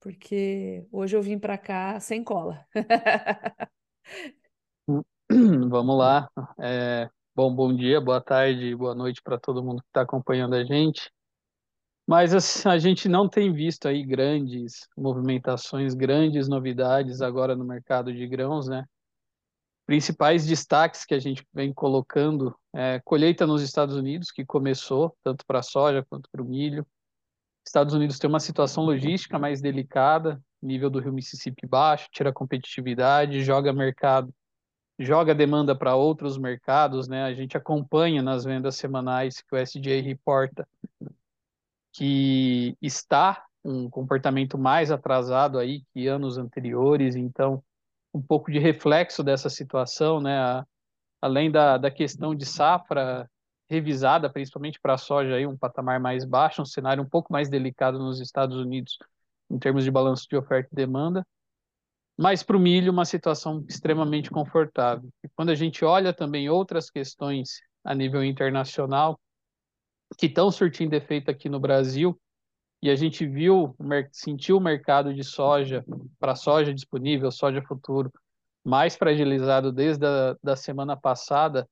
porque 0.00 0.86
hoje 0.92 1.16
eu 1.16 1.22
vim 1.22 1.38
para 1.38 1.56
cá 1.58 1.98
sem 2.00 2.22
cola. 2.24 2.64
Vamos 5.70 5.98
lá. 5.98 6.28
É, 6.60 7.08
bom, 7.34 7.54
bom 7.54 7.74
dia, 7.74 8.00
boa 8.00 8.20
tarde, 8.20 8.74
boa 8.76 8.94
noite 8.94 9.22
para 9.22 9.38
todo 9.38 9.62
mundo 9.62 9.82
que 9.82 9.88
está 9.88 10.02
acompanhando 10.02 10.54
a 10.54 10.64
gente. 10.64 11.10
Mas 12.06 12.34
assim, 12.34 12.68
a 12.68 12.78
gente 12.78 13.08
não 13.08 13.28
tem 13.28 13.52
visto 13.52 13.86
aí 13.86 14.04
grandes 14.04 14.88
movimentações, 14.96 15.94
grandes 15.94 16.48
novidades 16.48 17.22
agora 17.22 17.54
no 17.54 17.64
mercado 17.64 18.12
de 18.12 18.26
grãos, 18.26 18.68
né? 18.68 18.84
Principais 19.86 20.46
destaques 20.46 21.04
que 21.04 21.14
a 21.14 21.18
gente 21.18 21.46
vem 21.52 21.72
colocando 21.72 22.54
é 22.74 23.00
colheita 23.04 23.46
nos 23.46 23.62
Estados 23.62 23.96
Unidos, 23.96 24.30
que 24.30 24.44
começou 24.44 25.16
tanto 25.22 25.44
para 25.46 25.62
soja 25.62 26.04
quanto 26.08 26.28
para 26.30 26.42
o 26.42 26.44
milho. 26.44 26.86
Estados 27.64 27.94
Unidos 27.94 28.18
tem 28.18 28.28
uma 28.28 28.40
situação 28.40 28.84
logística 28.84 29.38
mais 29.38 29.60
delicada, 29.60 30.40
nível 30.60 30.90
do 30.90 30.98
rio 30.98 31.12
Mississippi 31.12 31.66
baixo, 31.66 32.08
tira 32.10 32.32
competitividade, 32.32 33.44
joga 33.44 33.72
mercado 33.72 34.32
joga 34.98 35.34
demanda 35.34 35.74
para 35.74 35.94
outros 35.94 36.38
mercados, 36.38 37.08
né? 37.08 37.24
A 37.24 37.34
gente 37.34 37.56
acompanha 37.56 38.22
nas 38.22 38.44
vendas 38.44 38.76
semanais 38.76 39.40
que 39.40 39.54
o 39.54 39.58
SDA 39.58 40.00
reporta 40.02 40.66
que 41.92 42.76
está 42.80 43.44
um 43.64 43.88
comportamento 43.88 44.58
mais 44.58 44.90
atrasado 44.90 45.58
aí 45.58 45.84
que 45.92 46.06
anos 46.06 46.38
anteriores, 46.38 47.14
então 47.14 47.62
um 48.12 48.20
pouco 48.20 48.50
de 48.50 48.58
reflexo 48.58 49.22
dessa 49.22 49.48
situação, 49.48 50.20
né? 50.20 50.38
A, 50.38 50.66
além 51.20 51.50
da, 51.50 51.78
da 51.78 51.90
questão 51.90 52.34
de 52.34 52.44
safra 52.44 53.28
revisada, 53.70 54.30
principalmente 54.30 54.78
para 54.80 54.94
a 54.94 54.98
soja, 54.98 55.34
aí, 55.34 55.46
um 55.46 55.56
patamar 55.56 55.98
mais 55.98 56.24
baixo, 56.24 56.60
um 56.60 56.66
cenário 56.66 57.02
um 57.02 57.08
pouco 57.08 57.32
mais 57.32 57.48
delicado 57.48 57.98
nos 57.98 58.20
Estados 58.20 58.56
Unidos 58.56 58.98
em 59.50 59.58
termos 59.58 59.84
de 59.84 59.90
balanço 59.90 60.26
de 60.28 60.36
oferta 60.36 60.68
e 60.72 60.76
demanda, 60.76 61.26
mas 62.18 62.42
para 62.42 62.56
o 62.56 62.60
milho 62.60 62.92
uma 62.92 63.04
situação 63.04 63.64
extremamente 63.68 64.30
confortável. 64.30 65.08
E 65.24 65.28
quando 65.34 65.50
a 65.50 65.54
gente 65.54 65.84
olha 65.84 66.12
também 66.12 66.48
outras 66.50 66.90
questões 66.90 67.60
a 67.84 67.94
nível 67.94 68.22
internacional 68.22 69.18
que 70.16 70.26
estão 70.26 70.50
surtindo 70.50 70.94
efeito 70.94 71.30
aqui 71.30 71.48
no 71.48 71.60
Brasil, 71.60 72.18
e 72.82 72.90
a 72.90 72.96
gente 72.96 73.24
viu, 73.24 73.76
sentiu 74.10 74.56
o 74.56 74.60
mercado 74.60 75.14
de 75.14 75.22
soja, 75.22 75.84
para 76.18 76.34
soja 76.34 76.74
disponível, 76.74 77.30
soja 77.30 77.62
futuro, 77.62 78.12
mais 78.64 78.96
fragilizado 78.96 79.72
desde 79.72 80.04
a 80.04 80.36
da 80.42 80.56
semana 80.56 80.96
passada. 80.96 81.68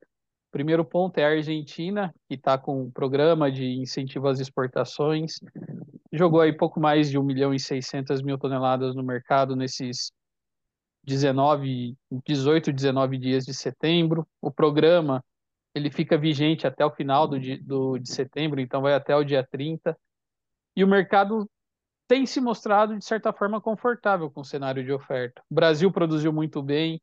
Primeiro 0.52 0.84
ponto 0.84 1.18
é 1.18 1.24
a 1.24 1.30
Argentina, 1.30 2.14
que 2.28 2.34
está 2.34 2.56
com 2.56 2.82
um 2.82 2.90
programa 2.90 3.50
de 3.50 3.64
incentivo 3.64 4.28
às 4.28 4.38
exportações, 4.38 5.40
jogou 6.12 6.40
aí 6.40 6.52
pouco 6.52 6.80
mais 6.80 7.10
de 7.10 7.18
1 7.18 7.22
milhão 7.22 7.54
e 7.54 7.58
600 7.58 8.22
mil 8.22 8.38
toneladas 8.38 8.94
no 8.94 9.02
mercado 9.02 9.54
nesses 9.54 10.12
19, 11.04 11.96
18, 12.26 12.72
19 12.72 13.18
dias 13.18 13.44
de 13.44 13.54
setembro. 13.54 14.26
O 14.40 14.50
programa 14.50 15.24
ele 15.74 15.90
fica 15.90 16.18
vigente 16.18 16.66
até 16.66 16.84
o 16.84 16.90
final 16.90 17.28
do, 17.28 17.38
do, 17.62 17.98
de 17.98 18.10
setembro, 18.10 18.60
então 18.60 18.82
vai 18.82 18.94
até 18.94 19.14
o 19.14 19.24
dia 19.24 19.46
30 19.48 19.96
e 20.76 20.84
o 20.84 20.88
mercado 20.88 21.48
tem 22.08 22.26
se 22.26 22.40
mostrado, 22.40 22.98
de 22.98 23.04
certa 23.04 23.32
forma, 23.32 23.60
confortável 23.60 24.28
com 24.30 24.40
o 24.40 24.44
cenário 24.44 24.84
de 24.84 24.92
oferta. 24.92 25.40
O 25.48 25.54
Brasil 25.54 25.92
produziu 25.92 26.32
muito 26.32 26.60
bem, 26.60 27.00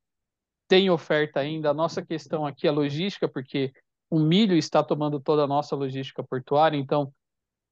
tem 0.68 0.90
oferta 0.90 1.40
ainda. 1.40 1.70
A 1.70 1.74
nossa 1.74 2.06
questão 2.06 2.46
aqui 2.46 2.68
é 2.68 2.72
logística, 2.72 3.28
porque 3.28 3.72
o 4.10 4.20
milho 4.20 4.58
está 4.58 4.84
tomando 4.84 5.20
toda 5.20 5.44
a 5.44 5.48
nossa 5.48 5.76
logística 5.76 6.22
portuária, 6.22 6.76
então 6.76 7.14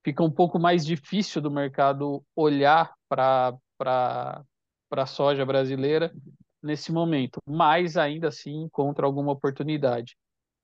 fica 0.04 0.24
um 0.24 0.32
pouco 0.32 0.58
mais 0.58 0.86
difícil 0.86 1.42
do 1.42 1.52
mercado 1.52 2.24
olhar 2.36 2.94
para 3.10 3.54
a 4.92 5.06
soja 5.06 5.46
brasileira 5.46 6.14
nesse 6.64 6.92
momento, 6.92 7.40
mas 7.46 7.98
ainda 7.98 8.30
assim 8.30 8.64
encontra 8.64 9.06
alguma 9.06 9.34
oportunidade. 9.34 10.16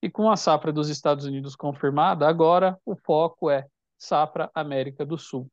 E 0.02 0.10
com 0.10 0.30
a 0.30 0.36
safra 0.36 0.74
dos 0.74 0.90
Estados 0.90 1.26
Unidos 1.26 1.56
confirmada, 1.56 2.28
agora 2.28 2.78
o 2.86 2.96
foco 2.96 3.50
é 3.50 3.68
safra 3.98 4.50
América 4.54 5.06
do 5.06 5.18
Sul. 5.18 5.48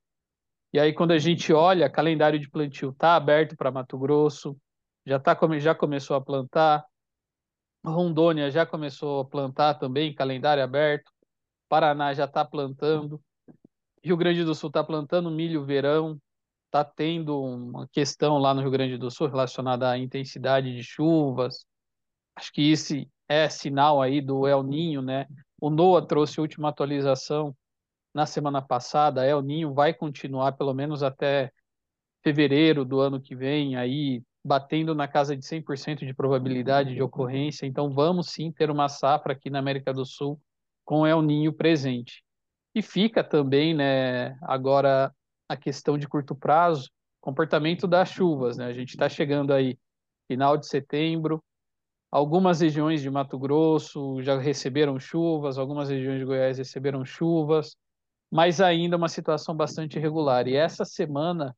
E 0.73 0.79
aí, 0.79 0.93
quando 0.93 1.13
a 1.13 1.19
gente 1.19 1.53
olha, 1.53 1.89
calendário 1.91 2.39
de 2.39 2.49
plantio 2.51 2.91
está 2.91 3.15
aberto 3.15 3.57
para 3.57 3.71
Mato 3.71 3.99
Grosso, 3.99 4.57
já, 5.07 5.19
tá, 5.19 5.37
já 5.59 5.75
começou 5.75 6.17
a 6.17 6.21
plantar, 6.21 6.85
Rondônia 7.85 8.51
já 8.51 8.67
começou 8.67 9.21
a 9.21 9.25
plantar 9.25 9.75
também, 9.75 10.15
calendário 10.15 10.63
aberto, 10.63 11.11
Paraná 11.69 12.13
já 12.15 12.25
está 12.25 12.45
plantando, 12.45 13.21
Rio 14.03 14.17
Grande 14.17 14.45
do 14.45 14.55
Sul 14.55 14.69
está 14.69 14.83
plantando 14.83 15.31
milho 15.31 15.65
verão, 15.65 16.21
está 16.67 16.85
tendo 16.85 17.41
uma 17.41 17.89
questão 17.89 18.39
lá 18.39 18.55
no 18.55 18.61
Rio 18.61 18.71
Grande 18.71 18.97
do 18.97 19.11
Sul 19.11 19.29
relacionada 19.29 19.91
à 19.91 19.99
intensidade 19.99 20.75
de 20.75 20.83
chuvas. 20.83 21.67
Acho 22.37 22.53
que 22.53 22.71
esse 22.71 23.11
é 23.29 23.49
sinal 23.49 24.01
aí 24.01 24.21
do 24.21 24.47
El 24.47 24.63
Ninho, 24.63 25.03
né? 25.03 25.27
O 25.61 25.71
NOAA 25.71 26.07
trouxe 26.07 26.41
a 26.41 26.43
última 26.43 26.69
atualização 26.69 27.55
na 28.15 28.27
semana 28.27 28.63
passada, 28.63 29.27
El 29.27 29.43
Ninho 29.43 29.75
vai 29.75 29.93
continuar 29.93 30.53
pelo 30.53 30.73
menos 30.73 31.03
até 31.03 31.53
fevereiro 32.23 32.85
do 32.85 33.01
ano 33.01 33.21
que 33.21 33.37
vem, 33.37 33.77
aí 33.77 34.23
batendo 34.45 34.95
na 34.95 35.07
casa 35.07 35.37
de 35.37 35.45
100% 35.45 36.07
de 36.07 36.15
probabilidade 36.15 36.95
de 36.95 37.03
ocorrência. 37.03 37.67
Então, 37.67 37.91
vamos 37.91 38.31
sim 38.31 38.51
ter 38.51 38.71
uma 38.71 38.89
safra 38.89 39.35
aqui 39.35 39.51
na 39.51 39.59
América 39.59 39.93
do 39.93 40.07
Sul 40.07 40.41
com 40.85 41.07
El 41.07 41.23
Ninho 41.23 41.53
presente. 41.53 42.23
E 42.75 42.81
fica 42.81 43.23
também, 43.23 43.75
né, 43.75 44.37
agora 44.43 45.13
a 45.49 45.57
questão 45.57 45.99
de 45.99 46.09
curto 46.09 46.35
prazo, 46.35 46.91
comportamento 47.21 47.87
das 47.87 48.11
chuvas, 48.11 48.57
né? 48.57 48.67
A 48.67 48.73
gente 48.73 48.91
está 48.91 49.09
chegando 49.09 49.53
aí 49.53 49.79
final 50.27 50.57
de 50.57 50.67
setembro, 50.67 51.43
algumas 52.11 52.61
regiões 52.61 53.01
de 53.01 53.11
Mato 53.11 53.39
Grosso 53.39 54.23
já 54.23 54.39
receberam 54.39 54.99
chuvas, 54.99 55.59
algumas 55.59 55.89
regiões 55.89 56.19
de 56.19 56.25
Goiás 56.25 56.59
receberam 56.59 57.05
chuvas, 57.05 57.77
mas 58.31 58.61
ainda 58.61 58.97
uma 58.97 59.09
situação 59.09 59.55
bastante 59.55 59.99
irregular. 59.99 60.47
E 60.49 60.57
essa 60.57 60.85
semana 60.85 61.55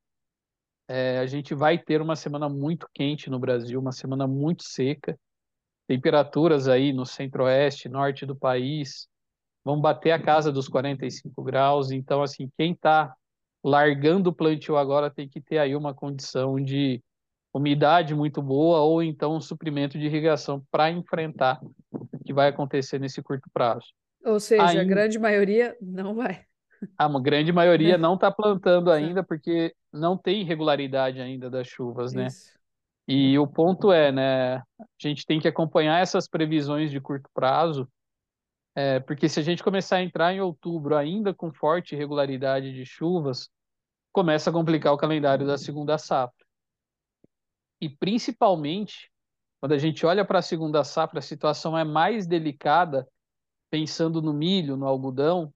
é, 0.88 1.18
a 1.18 1.26
gente 1.26 1.54
vai 1.54 1.78
ter 1.78 2.02
uma 2.02 2.16
semana 2.16 2.48
muito 2.48 2.88
quente 2.92 3.30
no 3.30 3.38
Brasil, 3.38 3.78
uma 3.78 3.92
semana 3.92 4.26
muito 4.26 4.64
seca, 4.64 5.18
temperaturas 5.86 6.68
aí 6.68 6.92
no 6.92 7.06
centro-oeste, 7.06 7.88
norte 7.88 8.26
do 8.26 8.36
país 8.36 9.08
vão 9.64 9.80
bater 9.80 10.12
a 10.12 10.22
casa 10.22 10.50
dos 10.50 10.68
45 10.68 11.42
graus. 11.42 11.90
Então, 11.90 12.22
assim, 12.22 12.50
quem 12.56 12.72
está 12.72 13.14
largando 13.62 14.30
o 14.30 14.32
plantio 14.32 14.76
agora 14.76 15.10
tem 15.10 15.28
que 15.28 15.40
ter 15.40 15.58
aí 15.58 15.76
uma 15.76 15.94
condição 15.94 16.56
de 16.56 17.02
umidade 17.52 18.14
muito 18.14 18.40
boa 18.40 18.80
ou 18.80 19.02
então 19.02 19.36
um 19.36 19.40
suprimento 19.40 19.98
de 19.98 20.06
irrigação 20.06 20.62
para 20.70 20.90
enfrentar 20.90 21.60
o 21.90 22.18
que 22.24 22.32
vai 22.32 22.48
acontecer 22.48 22.98
nesse 22.98 23.22
curto 23.22 23.48
prazo. 23.52 23.86
Ou 24.24 24.38
seja, 24.38 24.64
Ainda... 24.64 24.82
a 24.82 24.84
grande 24.84 25.18
maioria 25.18 25.76
não 25.80 26.14
vai. 26.14 26.44
A 26.96 27.08
grande 27.20 27.52
maioria 27.52 27.98
não 27.98 28.14
está 28.14 28.30
plantando 28.30 28.90
ainda 28.90 29.22
porque 29.22 29.74
não 29.92 30.16
tem 30.16 30.44
regularidade 30.44 31.20
ainda 31.20 31.50
das 31.50 31.66
chuvas, 31.66 32.12
né? 32.12 32.26
Isso. 32.26 32.58
E 33.06 33.38
o 33.38 33.46
ponto 33.46 33.92
é, 33.92 34.12
né? 34.12 34.56
A 34.56 34.64
gente 34.98 35.26
tem 35.26 35.40
que 35.40 35.48
acompanhar 35.48 36.00
essas 36.00 36.28
previsões 36.28 36.90
de 36.90 37.00
curto 37.00 37.28
prazo, 37.34 37.88
é, 38.74 39.00
porque 39.00 39.28
se 39.28 39.40
a 39.40 39.42
gente 39.42 39.64
começar 39.64 39.96
a 39.96 40.02
entrar 40.02 40.32
em 40.32 40.40
outubro 40.40 40.96
ainda 40.96 41.34
com 41.34 41.52
forte 41.52 41.94
irregularidade 41.94 42.72
de 42.72 42.86
chuvas, 42.86 43.50
começa 44.12 44.50
a 44.50 44.52
complicar 44.52 44.92
o 44.92 44.98
calendário 44.98 45.46
da 45.46 45.58
segunda 45.58 45.98
safra. 45.98 46.39
E 47.80 47.88
principalmente, 47.88 49.10
quando 49.60 49.72
a 49.72 49.78
gente 49.78 50.04
olha 50.04 50.24
para 50.24 50.40
a 50.40 50.42
segunda 50.42 50.84
safra, 50.84 51.18
a 51.18 51.22
situação 51.22 51.76
é 51.76 51.84
mais 51.84 52.26
delicada, 52.26 53.08
pensando 53.70 54.20
no 54.20 54.32
milho, 54.32 54.76
no 54.76 54.86
algodão, 54.86 55.52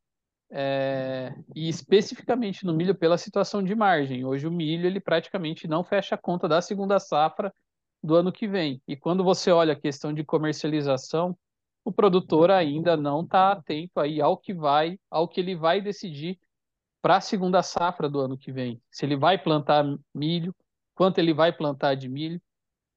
é, 0.50 1.34
e 1.54 1.68
especificamente 1.68 2.64
no 2.64 2.72
milho 2.72 2.94
pela 2.94 3.18
situação 3.18 3.62
de 3.62 3.74
margem. 3.74 4.24
Hoje 4.24 4.46
o 4.46 4.52
milho 4.52 4.86
ele 4.86 5.00
praticamente 5.00 5.66
não 5.66 5.82
fecha 5.82 6.14
a 6.14 6.18
conta 6.18 6.46
da 6.46 6.60
segunda 6.60 6.98
safra 7.00 7.52
do 8.02 8.14
ano 8.14 8.30
que 8.30 8.46
vem. 8.46 8.80
E 8.86 8.96
quando 8.96 9.24
você 9.24 9.50
olha 9.50 9.72
a 9.72 9.80
questão 9.80 10.12
de 10.12 10.22
comercialização, 10.22 11.36
o 11.84 11.92
produtor 11.92 12.50
ainda 12.50 12.96
não 12.96 13.22
está 13.22 13.52
atento 13.52 13.98
aí 13.98 14.20
ao 14.20 14.36
que 14.36 14.54
vai, 14.54 14.98
ao 15.10 15.26
que 15.26 15.40
ele 15.40 15.56
vai 15.56 15.80
decidir 15.80 16.38
para 17.02 17.16
a 17.16 17.20
segunda 17.20 17.62
safra 17.62 18.08
do 18.08 18.20
ano 18.20 18.38
que 18.38 18.52
vem. 18.52 18.80
Se 18.90 19.04
ele 19.04 19.16
vai 19.16 19.36
plantar 19.36 19.84
milho, 20.14 20.54
quanto 20.94 21.18
ele 21.18 21.34
vai 21.34 21.52
plantar 21.52 21.94
de 21.94 22.08
milho. 22.08 22.40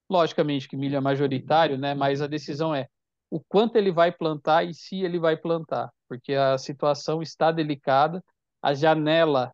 Logicamente 0.09 0.67
que 0.67 0.77
milho 0.77 0.95
é 0.95 1.01
majoritário, 1.01 1.77
né? 1.77 1.93
Mas 1.93 2.21
a 2.21 2.27
decisão 2.27 2.73
é 2.73 2.87
o 3.29 3.41
quanto 3.41 3.75
ele 3.75 3.91
vai 3.91 4.11
plantar 4.11 4.63
e 4.63 4.73
se 4.73 5.01
ele 5.03 5.19
vai 5.19 5.35
plantar 5.35 5.91
porque 6.07 6.33
a 6.33 6.57
situação 6.57 7.21
está 7.21 7.51
delicada, 7.51 8.23
a 8.61 8.73
janela 8.73 9.53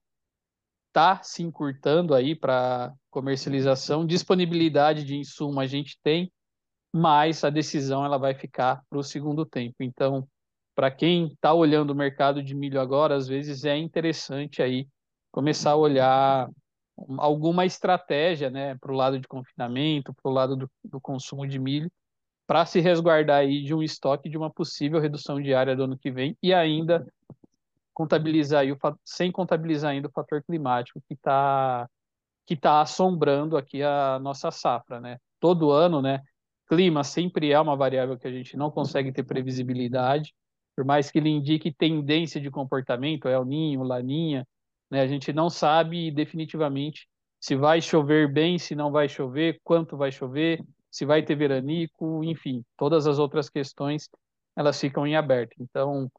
está 0.88 1.22
se 1.24 1.42
encurtando 1.42 2.14
aí 2.14 2.36
para 2.36 2.94
comercialização, 3.10 4.06
disponibilidade 4.06 5.04
de 5.04 5.18
insumo 5.18 5.60
a 5.60 5.68
gente 5.68 5.98
tem, 6.04 6.32
mas 6.94 7.44
a 7.44 7.50
decisão 7.50 8.06
ela 8.06 8.18
vai 8.18 8.36
ficar 8.36 8.84
para 8.90 9.00
o 9.00 9.04
segundo 9.04 9.46
tempo. 9.46 9.76
Então, 9.80 10.28
para 10.76 10.92
quem 10.92 11.28
está 11.28 11.54
olhando 11.54 11.92
o 11.92 11.96
mercado 11.96 12.44
de 12.44 12.56
milho 12.56 12.80
agora, 12.80 13.16
às 13.16 13.28
vezes 13.28 13.66
é 13.66 13.76
interessante 13.76 14.62
aí 14.62 14.88
começar 15.32 15.72
a 15.72 15.76
olhar 15.76 16.48
alguma 17.18 17.66
estratégia, 17.66 18.50
né, 18.50 18.76
para 18.76 18.92
o 18.92 18.96
lado 18.96 19.20
de 19.20 19.28
confinamento, 19.28 20.14
para 20.14 20.30
o 20.30 20.34
lado 20.34 20.56
do, 20.56 20.72
do 20.84 21.02
consumo 21.02 21.48
de 21.48 21.60
milho, 21.60 21.92
para 22.46 22.66
se 22.66 22.80
resguardar 22.80 23.38
aí 23.38 23.64
de 23.64 23.74
um 23.74 23.82
estoque 23.82 24.30
de 24.30 24.38
uma 24.38 24.50
possível 24.50 25.00
redução 25.00 25.42
diária 25.42 25.76
do 25.76 25.84
ano 25.84 25.98
que 25.98 26.12
vem 26.12 26.38
e 26.42 26.54
ainda 26.54 27.06
contabilizar 27.94 28.62
aí 28.62 28.72
o, 28.72 28.78
sem 29.06 29.32
contabilizar 29.32 29.92
ainda 29.92 30.08
o 30.08 30.12
fator 30.12 30.44
climático 30.44 31.02
que 31.08 31.14
está 31.14 31.88
que 32.46 32.58
tá 32.58 32.82
assombrando 32.82 33.56
aqui 33.56 33.82
a 33.82 34.20
nossa 34.20 34.52
safra, 34.52 35.00
né? 35.00 35.18
Todo 35.40 35.72
ano, 35.72 36.02
né? 36.02 36.22
Clima 36.68 37.02
sempre 37.02 37.54
é 37.54 37.60
uma 37.60 37.76
variável 37.76 38.18
que 38.18 38.28
a 38.28 38.32
gente 38.32 38.58
não 38.58 38.70
consegue 38.70 39.14
ter 39.14 39.24
previsibilidade, 39.24 40.34
por 40.76 40.84
mais 40.84 41.10
que 41.10 41.20
ele 41.20 41.30
indique 41.30 41.72
tendência 41.72 42.42
de 42.42 42.52
comportamento, 42.52 43.30
é 43.30 43.40
o 43.40 43.46
Ninho, 43.46 43.84
Laninha, 43.84 44.46
né? 44.94 45.02
A 45.02 45.08
gente 45.08 45.34
não 45.34 45.50
sabe 45.50 46.12
definitivamente 46.12 47.08
se 47.40 47.56
vai 47.56 47.82
chover 47.82 48.32
bem, 48.32 48.60
se 48.60 48.76
não 48.76 48.92
vai 48.92 49.10
chover, 49.10 49.60
quanto 49.64 49.98
vai 49.98 50.12
chover, 50.12 50.64
se 50.92 51.04
vai 51.04 51.24
ter 51.24 51.36
veranico, 51.36 52.24
enfim, 52.24 52.64
todas 52.78 53.08
as 53.08 53.18
outras 53.18 53.50
questões 53.50 54.08
elas 54.56 54.80
ficam 54.80 55.08
em 55.08 55.16
aberto. 55.16 55.56
Então, 55.60 56.12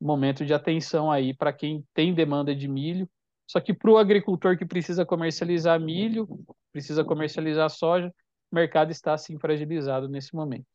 momento 0.00 0.46
de 0.46 0.54
atenção 0.54 1.12
aí 1.12 1.34
para 1.34 1.52
quem 1.52 1.84
tem 1.92 2.14
demanda 2.14 2.56
de 2.56 2.66
milho. 2.66 3.06
Só 3.46 3.60
que 3.60 3.74
para 3.74 3.90
o 3.90 3.98
agricultor 3.98 4.56
que 4.56 4.64
precisa 4.64 5.04
comercializar 5.04 5.78
milho, 5.78 6.26
precisa 6.72 7.04
comercializar 7.04 7.68
soja, 7.68 8.08
o 8.50 8.54
mercado 8.54 8.90
está 8.90 9.12
assim 9.12 9.38
fragilizado 9.38 10.08
nesse 10.08 10.34
momento. 10.34 10.66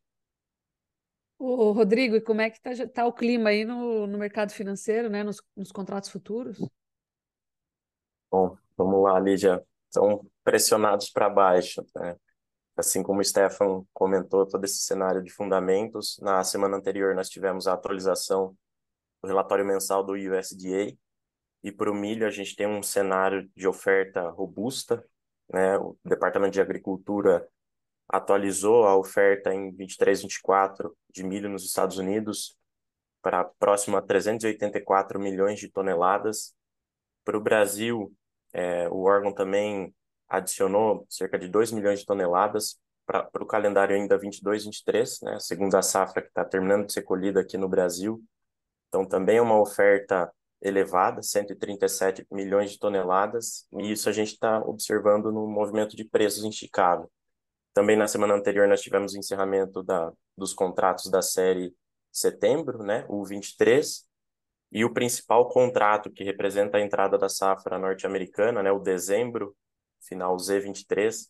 Ô, 1.40 1.72
Rodrigo, 1.72 2.16
e 2.16 2.22
como 2.22 2.40
é 2.40 2.52
que 2.52 2.60
está 2.64 2.88
tá 2.88 3.06
o 3.08 3.12
clima 3.12 3.50
aí 3.50 3.66
no, 3.66 4.06
no 4.06 4.20
mercado 4.20 4.52
financeiro, 4.52 5.10
né, 5.10 5.24
nos, 5.24 5.42
nos 5.58 5.72
contratos 5.72 6.10
futuros? 6.12 6.60
Bom, 8.32 8.58
vamos 8.78 9.04
lá, 9.04 9.20
Lídia. 9.20 9.62
Estão 9.88 10.26
pressionados 10.42 11.10
para 11.10 11.30
baixo, 11.30 11.86
né? 11.94 12.16
Assim 12.78 13.04
como 13.04 13.20
o 13.20 13.24
Stefan 13.24 13.86
comentou, 13.94 14.48
todo 14.48 14.64
esse 14.64 14.78
cenário 14.84 15.22
de 15.22 15.30
fundamentos. 15.30 16.18
Na 16.22 16.42
semana 16.44 16.78
anterior, 16.78 17.14
nós 17.14 17.30
tivemos 17.30 17.68
a 17.68 17.74
atualização 17.74 18.56
do 19.22 19.28
relatório 19.28 19.66
mensal 19.66 20.02
do 20.04 20.14
USDA. 20.14 20.98
E 21.62 21.72
para 21.72 21.92
o 21.92 21.94
milho, 21.94 22.26
a 22.26 22.30
gente 22.30 22.56
tem 22.56 22.66
um 22.68 22.82
cenário 22.82 23.52
de 23.54 23.68
oferta 23.68 24.30
robusta. 24.30 25.06
Né? 25.52 25.78
O 25.78 25.98
Departamento 26.06 26.54
de 26.54 26.62
Agricultura 26.62 27.46
atualizou 28.08 28.86
a 28.86 28.96
oferta 28.96 29.54
em 29.54 29.76
23, 29.76 30.22
24 30.22 30.96
de 31.14 31.24
milho 31.24 31.50
nos 31.50 31.66
Estados 31.66 31.98
Unidos 31.98 32.58
para 33.22 33.44
próximo 33.44 33.98
a 33.98 34.02
384 34.02 35.20
milhões 35.20 35.60
de 35.60 35.70
toneladas. 35.70 36.56
Para 37.24 37.38
o 37.38 37.42
Brasil, 37.42 38.12
é, 38.54 38.88
o 38.90 39.04
órgão 39.04 39.34
também 39.34 39.94
adicionou 40.28 41.06
cerca 41.10 41.38
de 41.38 41.48
2 41.48 41.72
milhões 41.72 42.00
de 42.00 42.06
toneladas 42.06 42.80
para 43.06 43.44
o 43.44 43.46
calendário 43.46 43.96
ainda 43.96 44.18
22, 44.18 44.66
23, 44.66 45.22
né, 45.22 45.40
segundo 45.40 45.76
a 45.76 45.82
safra 45.82 46.22
que 46.22 46.30
está 46.30 46.46
terminando 46.46 46.86
de 46.86 46.94
ser 46.94 47.02
colhida 47.02 47.42
aqui 47.42 47.58
no 47.58 47.68
Brasil. 47.68 48.24
Então, 48.88 49.06
também 49.06 49.38
é 49.38 49.42
uma 49.42 49.60
oferta 49.60 50.32
elevada, 50.62 51.22
137 51.22 52.26
milhões 52.32 52.72
de 52.72 52.80
toneladas, 52.80 53.66
e 53.74 53.92
isso 53.92 54.08
a 54.08 54.12
gente 54.12 54.34
está 54.34 54.60
observando 54.60 55.32
no 55.32 55.48
movimento 55.48 55.96
de 55.96 56.06
preços 56.06 56.44
em 56.44 56.52
Chicago. 56.52 57.12
Também 57.74 57.98
na 57.98 58.08
semana 58.08 58.36
anterior 58.36 58.68
nós 58.68 58.82
tivemos 58.82 59.14
o 59.14 59.18
encerramento 59.18 59.82
da, 59.82 60.12
dos 60.38 60.54
contratos 60.54 61.10
da 61.10 61.22
série 61.22 61.74
setembro, 62.12 62.84
né, 62.84 63.06
o 63.10 63.26
23, 63.26 64.06
e 64.72 64.86
o 64.86 64.94
principal 64.94 65.50
contrato 65.50 66.10
que 66.10 66.24
representa 66.24 66.78
a 66.78 66.82
entrada 66.82 67.18
da 67.18 67.28
safra 67.28 67.78
norte-americana, 67.78 68.64
né, 68.64 68.72
o 68.72 68.80
dezembro, 68.80 69.56
final 70.00 70.36
Z23, 70.38 71.28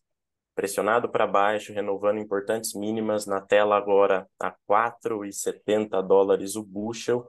pressionado 0.54 1.10
para 1.10 1.26
baixo, 1.26 1.74
renovando 1.74 2.20
importantes 2.20 2.76
mínimas 2.76 3.26
na 3.26 3.42
tela 3.42 3.76
agora 3.76 4.30
a 4.40 4.54
4,70 4.68 6.02
dólares 6.02 6.56
o 6.56 6.64
bushel, 6.64 7.28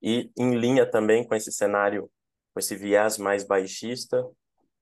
e 0.00 0.30
em 0.38 0.54
linha 0.54 0.88
também 0.88 1.26
com 1.26 1.34
esse 1.34 1.50
cenário, 1.50 2.10
com 2.54 2.60
esse 2.60 2.76
viés 2.76 3.18
mais 3.18 3.44
baixista, 3.44 4.24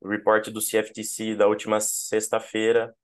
o 0.01 0.09
reporte 0.09 0.51
do 0.51 0.61
CFTC 0.61 1.35
da 1.35 1.49
última 1.49 1.81
sexta-feira 1.81 2.95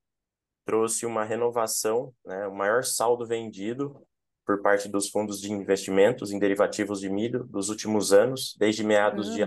trouxe 0.64 1.06
uma 1.06 1.24
renovação, 1.24 2.14
né, 2.24 2.46
o 2.46 2.54
maior 2.54 2.84
saldo 2.84 3.26
vendido 3.26 4.06
por 4.44 4.62
parte 4.62 4.88
dos 4.88 5.09
fundos 5.09 5.40
de 5.40 5.52
investimentos 5.52 6.30
em 6.30 6.38
derivativos 6.38 7.00
de 7.00 7.09
milho 7.09 7.44
dos 7.44 7.70
últimos 7.70 8.12
anos, 8.12 8.54
desde 8.59 8.85
meados 8.85 9.28
uhum. 9.28 9.37
de 9.37 9.42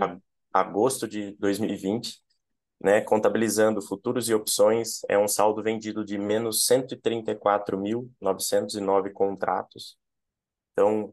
agosto 0.52 1.06
de 1.06 1.36
2020, 1.38 2.20
né, 2.80 3.00
contabilizando 3.00 3.80
futuros 3.82 4.28
e 4.28 4.34
opções, 4.34 5.00
é 5.08 5.18
um 5.18 5.26
saldo 5.26 5.60
vendido 5.62 6.04
de 6.04 6.18
menos 6.18 6.64
134.909 6.66 9.12
contratos. 9.12 9.98
Então, 10.72 11.12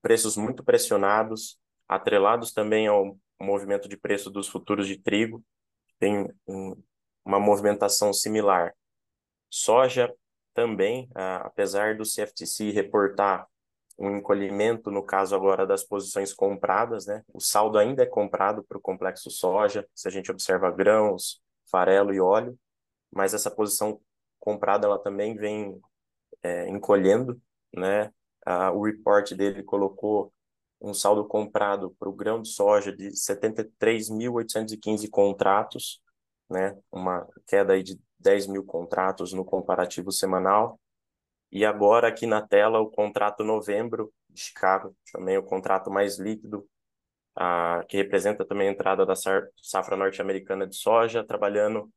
preços 0.00 0.36
muito 0.36 0.64
pressionados, 0.64 1.58
atrelados 1.86 2.52
também 2.52 2.86
ao 2.86 3.18
movimento 3.40 3.88
de 3.88 3.96
preço 3.96 4.30
dos 4.30 4.48
futuros 4.48 4.86
de 4.86 4.98
trigo, 4.98 5.44
tem 5.98 6.30
um, 6.46 6.74
uma 7.24 7.38
movimentação 7.38 8.12
similar. 8.12 8.74
Soja 9.50 10.12
também, 10.58 11.08
apesar 11.14 11.96
do 11.96 12.02
CFTC 12.02 12.72
reportar 12.72 13.46
um 13.96 14.16
encolhimento, 14.16 14.90
no 14.90 15.04
caso 15.04 15.36
agora 15.36 15.64
das 15.64 15.84
posições 15.84 16.34
compradas, 16.34 17.06
né? 17.06 17.22
O 17.32 17.38
saldo 17.40 17.78
ainda 17.78 18.02
é 18.02 18.06
comprado 18.06 18.64
para 18.64 18.76
o 18.76 18.80
complexo 18.80 19.30
soja, 19.30 19.88
se 19.94 20.08
a 20.08 20.10
gente 20.10 20.32
observa 20.32 20.68
grãos, 20.72 21.40
farelo 21.70 22.12
e 22.12 22.18
óleo, 22.20 22.58
mas 23.08 23.34
essa 23.34 23.52
posição 23.52 24.00
comprada 24.40 24.88
ela 24.88 24.98
também 24.98 25.36
vem 25.36 25.80
é, 26.42 26.68
encolhendo, 26.68 27.40
né? 27.72 28.12
Ah, 28.44 28.72
o 28.72 28.82
report 28.82 29.34
dele 29.34 29.62
colocou 29.62 30.32
um 30.80 30.92
saldo 30.92 31.24
comprado 31.24 31.94
para 32.00 32.08
o 32.08 32.12
grão 32.12 32.42
de 32.42 32.48
soja 32.48 32.90
de 32.92 33.10
73.815 33.10 35.08
contratos, 35.08 36.02
né? 36.50 36.76
Uma 36.90 37.26
queda 37.46 37.72
aí 37.72 37.82
de 37.82 38.00
10 38.18 38.46
mil 38.46 38.64
contratos 38.64 39.32
no 39.32 39.44
comparativo 39.44 40.10
semanal. 40.10 40.80
E 41.50 41.64
agora 41.64 42.08
aqui 42.08 42.26
na 42.26 42.40
tela 42.40 42.80
o 42.80 42.90
contrato 42.90 43.42
novembro 43.42 44.12
de 44.28 44.40
Chicago, 44.40 44.94
também 45.12 45.38
o 45.38 45.42
contrato 45.42 45.90
mais 45.90 46.18
líquido, 46.18 46.68
que 47.88 47.96
representa 47.96 48.44
também 48.44 48.68
a 48.68 48.72
entrada 48.72 49.06
da 49.06 49.14
safra 49.14 49.96
norte-americana 49.96 50.66
de 50.66 50.76
soja, 50.76 51.24
trabalhando 51.24 51.90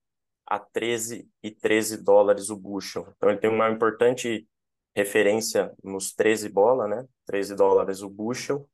a 0.45 0.59
13 0.59 1.27
e 1.41 1.51
13 1.51 2.03
dólares 2.03 2.49
o 2.49 2.57
bushel. 2.57 3.07
Então 3.17 3.29
ele 3.29 3.39
tem 3.39 3.49
uma 3.49 3.69
importante 3.69 4.47
referência 4.95 5.73
nos 5.83 6.13
13 6.13 6.49
bola, 6.49 6.87
né? 6.87 7.05
13 7.25 7.55
dólares 7.55 8.01
o 8.01 8.09
bushel. 8.09 8.69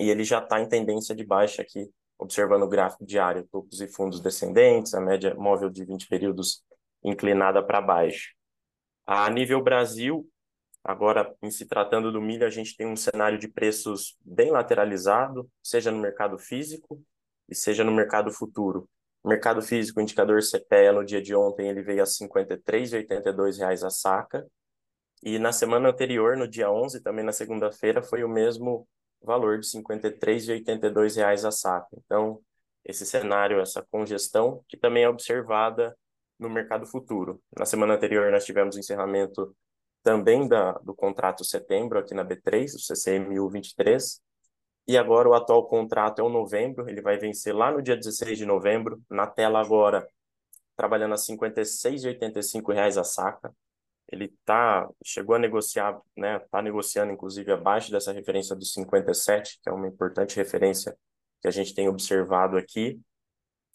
E 0.00 0.10
ele 0.10 0.24
já 0.24 0.38
está 0.38 0.60
em 0.60 0.68
tendência 0.68 1.14
de 1.14 1.24
baixa 1.24 1.62
aqui 1.62 1.90
observando 2.18 2.62
o 2.62 2.68
gráfico 2.68 3.06
diário, 3.06 3.46
topos 3.50 3.80
e 3.80 3.88
fundos 3.88 4.20
descendentes, 4.20 4.92
a 4.94 5.00
média 5.00 5.34
móvel 5.34 5.70
de 5.70 5.84
20 5.84 6.08
períodos 6.08 6.64
inclinada 7.02 7.62
para 7.62 7.80
baixo. 7.80 8.34
A 9.06 9.30
nível 9.30 9.62
Brasil, 9.62 10.28
agora 10.82 11.34
em 11.42 11.50
se 11.50 11.66
tratando 11.66 12.12
do 12.12 12.20
milho, 12.20 12.46
a 12.46 12.50
gente 12.50 12.76
tem 12.76 12.86
um 12.86 12.96
cenário 12.96 13.38
de 13.38 13.48
preços 13.48 14.16
bem 14.20 14.50
lateralizado, 14.50 15.48
seja 15.62 15.90
no 15.90 15.98
mercado 15.98 16.38
físico 16.38 17.00
e 17.48 17.54
seja 17.54 17.84
no 17.84 17.92
mercado 17.92 18.32
futuro. 18.32 18.88
Mercado 19.24 19.62
físico, 19.62 20.00
o 20.00 20.02
indicador 20.02 20.40
CPEA 20.42 20.92
no 20.92 21.04
dia 21.04 21.20
de 21.20 21.34
ontem, 21.34 21.68
ele 21.68 21.82
veio 21.82 22.02
a 22.02 22.04
R$ 22.04 22.10
53,82 22.10 23.84
a 23.84 23.90
saca. 23.90 24.46
E 25.22 25.38
na 25.38 25.52
semana 25.52 25.88
anterior, 25.88 26.36
no 26.36 26.46
dia 26.46 26.70
11, 26.70 27.02
também 27.02 27.24
na 27.24 27.32
segunda-feira, 27.32 28.02
foi 28.02 28.22
o 28.22 28.28
mesmo 28.28 28.86
valor 29.22 29.58
de 29.58 29.66
R$ 29.66 29.82
53,82 29.82 31.46
a 31.46 31.50
saca. 31.50 31.88
Então, 32.04 32.40
esse 32.84 33.04
cenário, 33.04 33.60
essa 33.60 33.82
congestão, 33.90 34.64
que 34.68 34.76
também 34.76 35.04
é 35.04 35.08
observada 35.08 35.96
no 36.38 36.48
mercado 36.48 36.86
futuro. 36.86 37.42
Na 37.56 37.66
semana 37.66 37.94
anterior, 37.94 38.30
nós 38.30 38.44
tivemos 38.44 38.76
o 38.76 38.78
encerramento 38.78 39.54
também 40.02 40.46
da, 40.48 40.72
do 40.72 40.94
contrato 40.94 41.44
setembro 41.44 41.98
aqui 41.98 42.14
na 42.14 42.24
B3, 42.24 42.74
o 42.74 42.78
CCMU 42.78 43.48
23, 43.50 44.22
e 44.86 44.96
agora 44.96 45.28
o 45.28 45.34
atual 45.34 45.68
contrato 45.68 46.20
é 46.20 46.24
o 46.24 46.30
novembro, 46.30 46.88
ele 46.88 47.02
vai 47.02 47.18
vencer 47.18 47.54
lá 47.54 47.70
no 47.70 47.82
dia 47.82 47.96
16 47.96 48.38
de 48.38 48.46
novembro, 48.46 49.02
na 49.10 49.26
tela 49.26 49.60
agora, 49.60 50.08
trabalhando 50.74 51.12
a 51.12 51.16
R$ 51.16 51.22
56,85 51.22 52.98
a 52.98 53.04
saca, 53.04 53.54
ele 54.10 54.34
tá 54.44 54.88
chegou 55.04 55.36
a 55.36 55.38
negociar, 55.38 56.00
né, 56.16 56.38
tá 56.50 56.62
negociando 56.62 57.12
inclusive 57.12 57.52
abaixo 57.52 57.90
dessa 57.90 58.12
referência 58.12 58.56
dos 58.56 58.72
57, 58.72 59.60
que 59.62 59.68
é 59.68 59.72
uma 59.72 59.86
importante 59.86 60.36
referência 60.36 60.96
que 61.40 61.48
a 61.48 61.50
gente 61.50 61.74
tem 61.74 61.88
observado 61.88 62.56
aqui. 62.56 63.00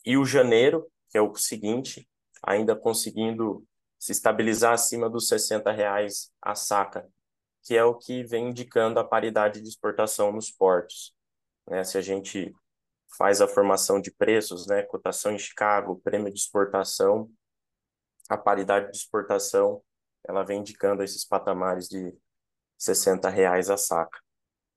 E 0.06 0.18
o 0.18 0.26
janeiro, 0.26 0.88
que 1.10 1.18
é 1.18 1.22
o 1.22 1.34
seguinte, 1.36 2.10
ainda 2.42 2.76
conseguindo 2.76 3.66
se 4.00 4.12
estabilizar 4.12 4.74
acima 4.74 5.10
dos 5.10 5.28
60 5.28 5.72
reais 5.72 6.32
a 6.42 6.56
saca, 6.56 7.08
que 7.64 7.78
é 7.78 7.84
o 7.84 7.96
que 7.96 8.24
vem 8.24 8.50
indicando 8.50 9.00
a 9.00 9.04
paridade 9.04 9.62
de 9.62 9.70
exportação 9.70 10.32
nos 10.32 10.52
portos. 10.52 11.16
Né? 11.70 11.84
Se 11.86 11.98
a 11.98 12.02
gente 12.02 12.54
faz 13.18 13.40
a 13.40 13.48
formação 13.48 14.02
de 14.02 14.12
preços, 14.12 14.68
né, 14.68 14.82
cotação 14.84 15.32
em 15.32 15.38
Chicago, 15.38 16.02
prêmio 16.04 16.34
de 16.34 16.40
exportação, 16.40 17.32
a 18.28 18.38
paridade 18.38 18.92
de 18.92 18.98
exportação 18.98 19.82
ela 20.28 20.44
vem 20.44 20.60
indicando 20.60 21.04
esses 21.04 21.26
patamares 21.26 21.88
de 21.88 22.14
60 22.78 23.30
reais 23.30 23.70
a 23.70 23.78
saca. 23.78 24.20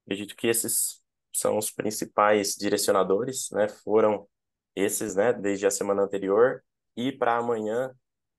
Acredito 0.04 0.36
que 0.36 0.46
esses 0.46 1.02
são 1.32 1.58
os 1.58 1.70
principais 1.70 2.54
direcionadores, 2.54 3.50
né? 3.50 3.68
Foram 3.68 4.28
esses, 4.74 5.14
né? 5.14 5.32
Desde 5.32 5.66
a 5.66 5.70
semana 5.70 6.02
anterior 6.02 6.64
e 6.96 7.12
para 7.12 7.36
amanhã 7.36 7.92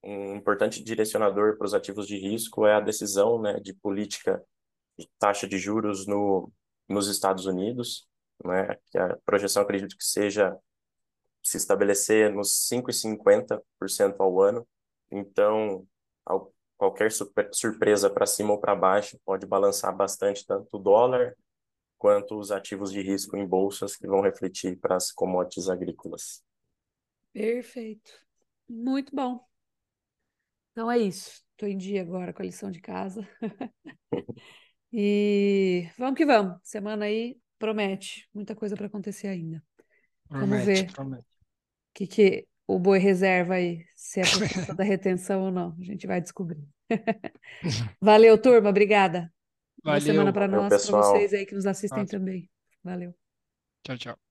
um 0.04 0.36
importante 0.36 0.84
direcionador 0.84 1.58
para 1.58 1.65
os 1.65 1.74
ativos 1.74 2.08
de 2.08 2.17
risco 2.17 2.65
é 2.65 2.76
a 2.76 2.80
decisão, 2.80 3.41
né? 3.41 3.60
De 3.60 3.74
política 3.74 4.41
de 4.98 5.08
taxa 5.20 5.48
de 5.48 5.58
juros 5.58 6.08
no 6.08 6.52
nos 6.89 7.08
Estados 7.08 7.46
Unidos, 7.46 8.08
né? 8.43 8.78
Que 8.91 8.98
a 8.98 9.17
projeção 9.26 9.63
acredito 9.63 9.98
que 9.98 10.06
seja 10.06 10.58
se 11.43 11.58
estabelecer 11.58 12.34
nos 12.34 12.67
5,50% 12.70 14.15
ao 14.20 14.41
ano. 14.41 14.67
Então, 15.12 15.86
ao 16.26 16.54
qualquer 16.78 17.12
surpresa 17.52 18.10
para 18.10 18.26
cima 18.26 18.54
ou 18.54 18.60
para 18.60 18.76
baixo 18.76 19.20
pode 19.26 19.46
balançar 19.46 19.96
bastante 19.96 20.46
tanto 20.46 20.68
o 20.78 20.80
dólar 20.80 21.36
quanto 21.98 22.40
os 22.40 22.52
ativos 22.52 22.92
de 22.92 23.02
risco 23.02 23.38
em 23.38 23.48
bolsas 23.48 23.96
que 23.96 24.08
vão 24.08 24.22
refletir 24.22 24.78
para 24.80 24.96
as 24.98 25.12
commodities 25.12 25.70
agrícolas. 25.70 26.44
Perfeito. 27.34 28.12
Muito 28.68 29.16
bom. 29.16 29.46
Então 30.72 30.92
é 30.92 30.98
isso. 31.00 31.44
tô 31.58 31.66
em 31.66 31.78
dia 31.78 32.02
agora 32.02 32.34
com 32.34 32.42
a 32.42 32.46
lição 32.46 32.72
de 32.72 32.80
casa. 32.82 33.28
E 34.92 35.90
vamos 35.98 36.18
que 36.18 36.26
vamos. 36.26 36.60
Semana 36.63 37.06
aí 37.06 37.38
promete 37.60 38.30
muita 38.34 38.56
coisa 38.56 38.76
para 38.76 38.88
acontecer 38.88 39.28
ainda. 39.28 39.63
Vamos 40.30 40.62
Promete, 40.62 40.63
ver 40.63 40.92
o 40.92 40.94
promete. 40.94 41.28
que, 41.94 42.08
que 42.08 42.48
o 42.68 42.78
boi 42.78 43.00
reserva 43.00 43.56
aí, 43.56 43.86
se 43.96 44.20
é 44.20 44.24
por 44.24 44.54
conta 44.54 44.76
da 44.76 44.84
retenção 44.84 45.44
ou 45.44 45.52
não. 45.52 45.76
A 45.80 45.84
gente 45.84 46.06
vai 46.06 46.20
descobrir. 46.20 46.68
Valeu, 48.02 48.38
turma. 48.38 48.70
Obrigada. 48.70 49.34
Boa 49.84 50.02
semana 50.02 50.32
Valeu. 50.32 50.34
para 50.34 50.48
Valeu, 50.48 50.70
nós, 50.70 50.86
para 50.86 50.98
vocês 50.98 51.34
aí 51.34 51.46
que 51.46 51.56
nos 51.56 51.66
assistem 51.66 52.00
Nossa. 52.00 52.18
também. 52.18 52.50
Valeu. 52.84 53.16
Tchau, 53.84 53.98
tchau. 53.98 54.27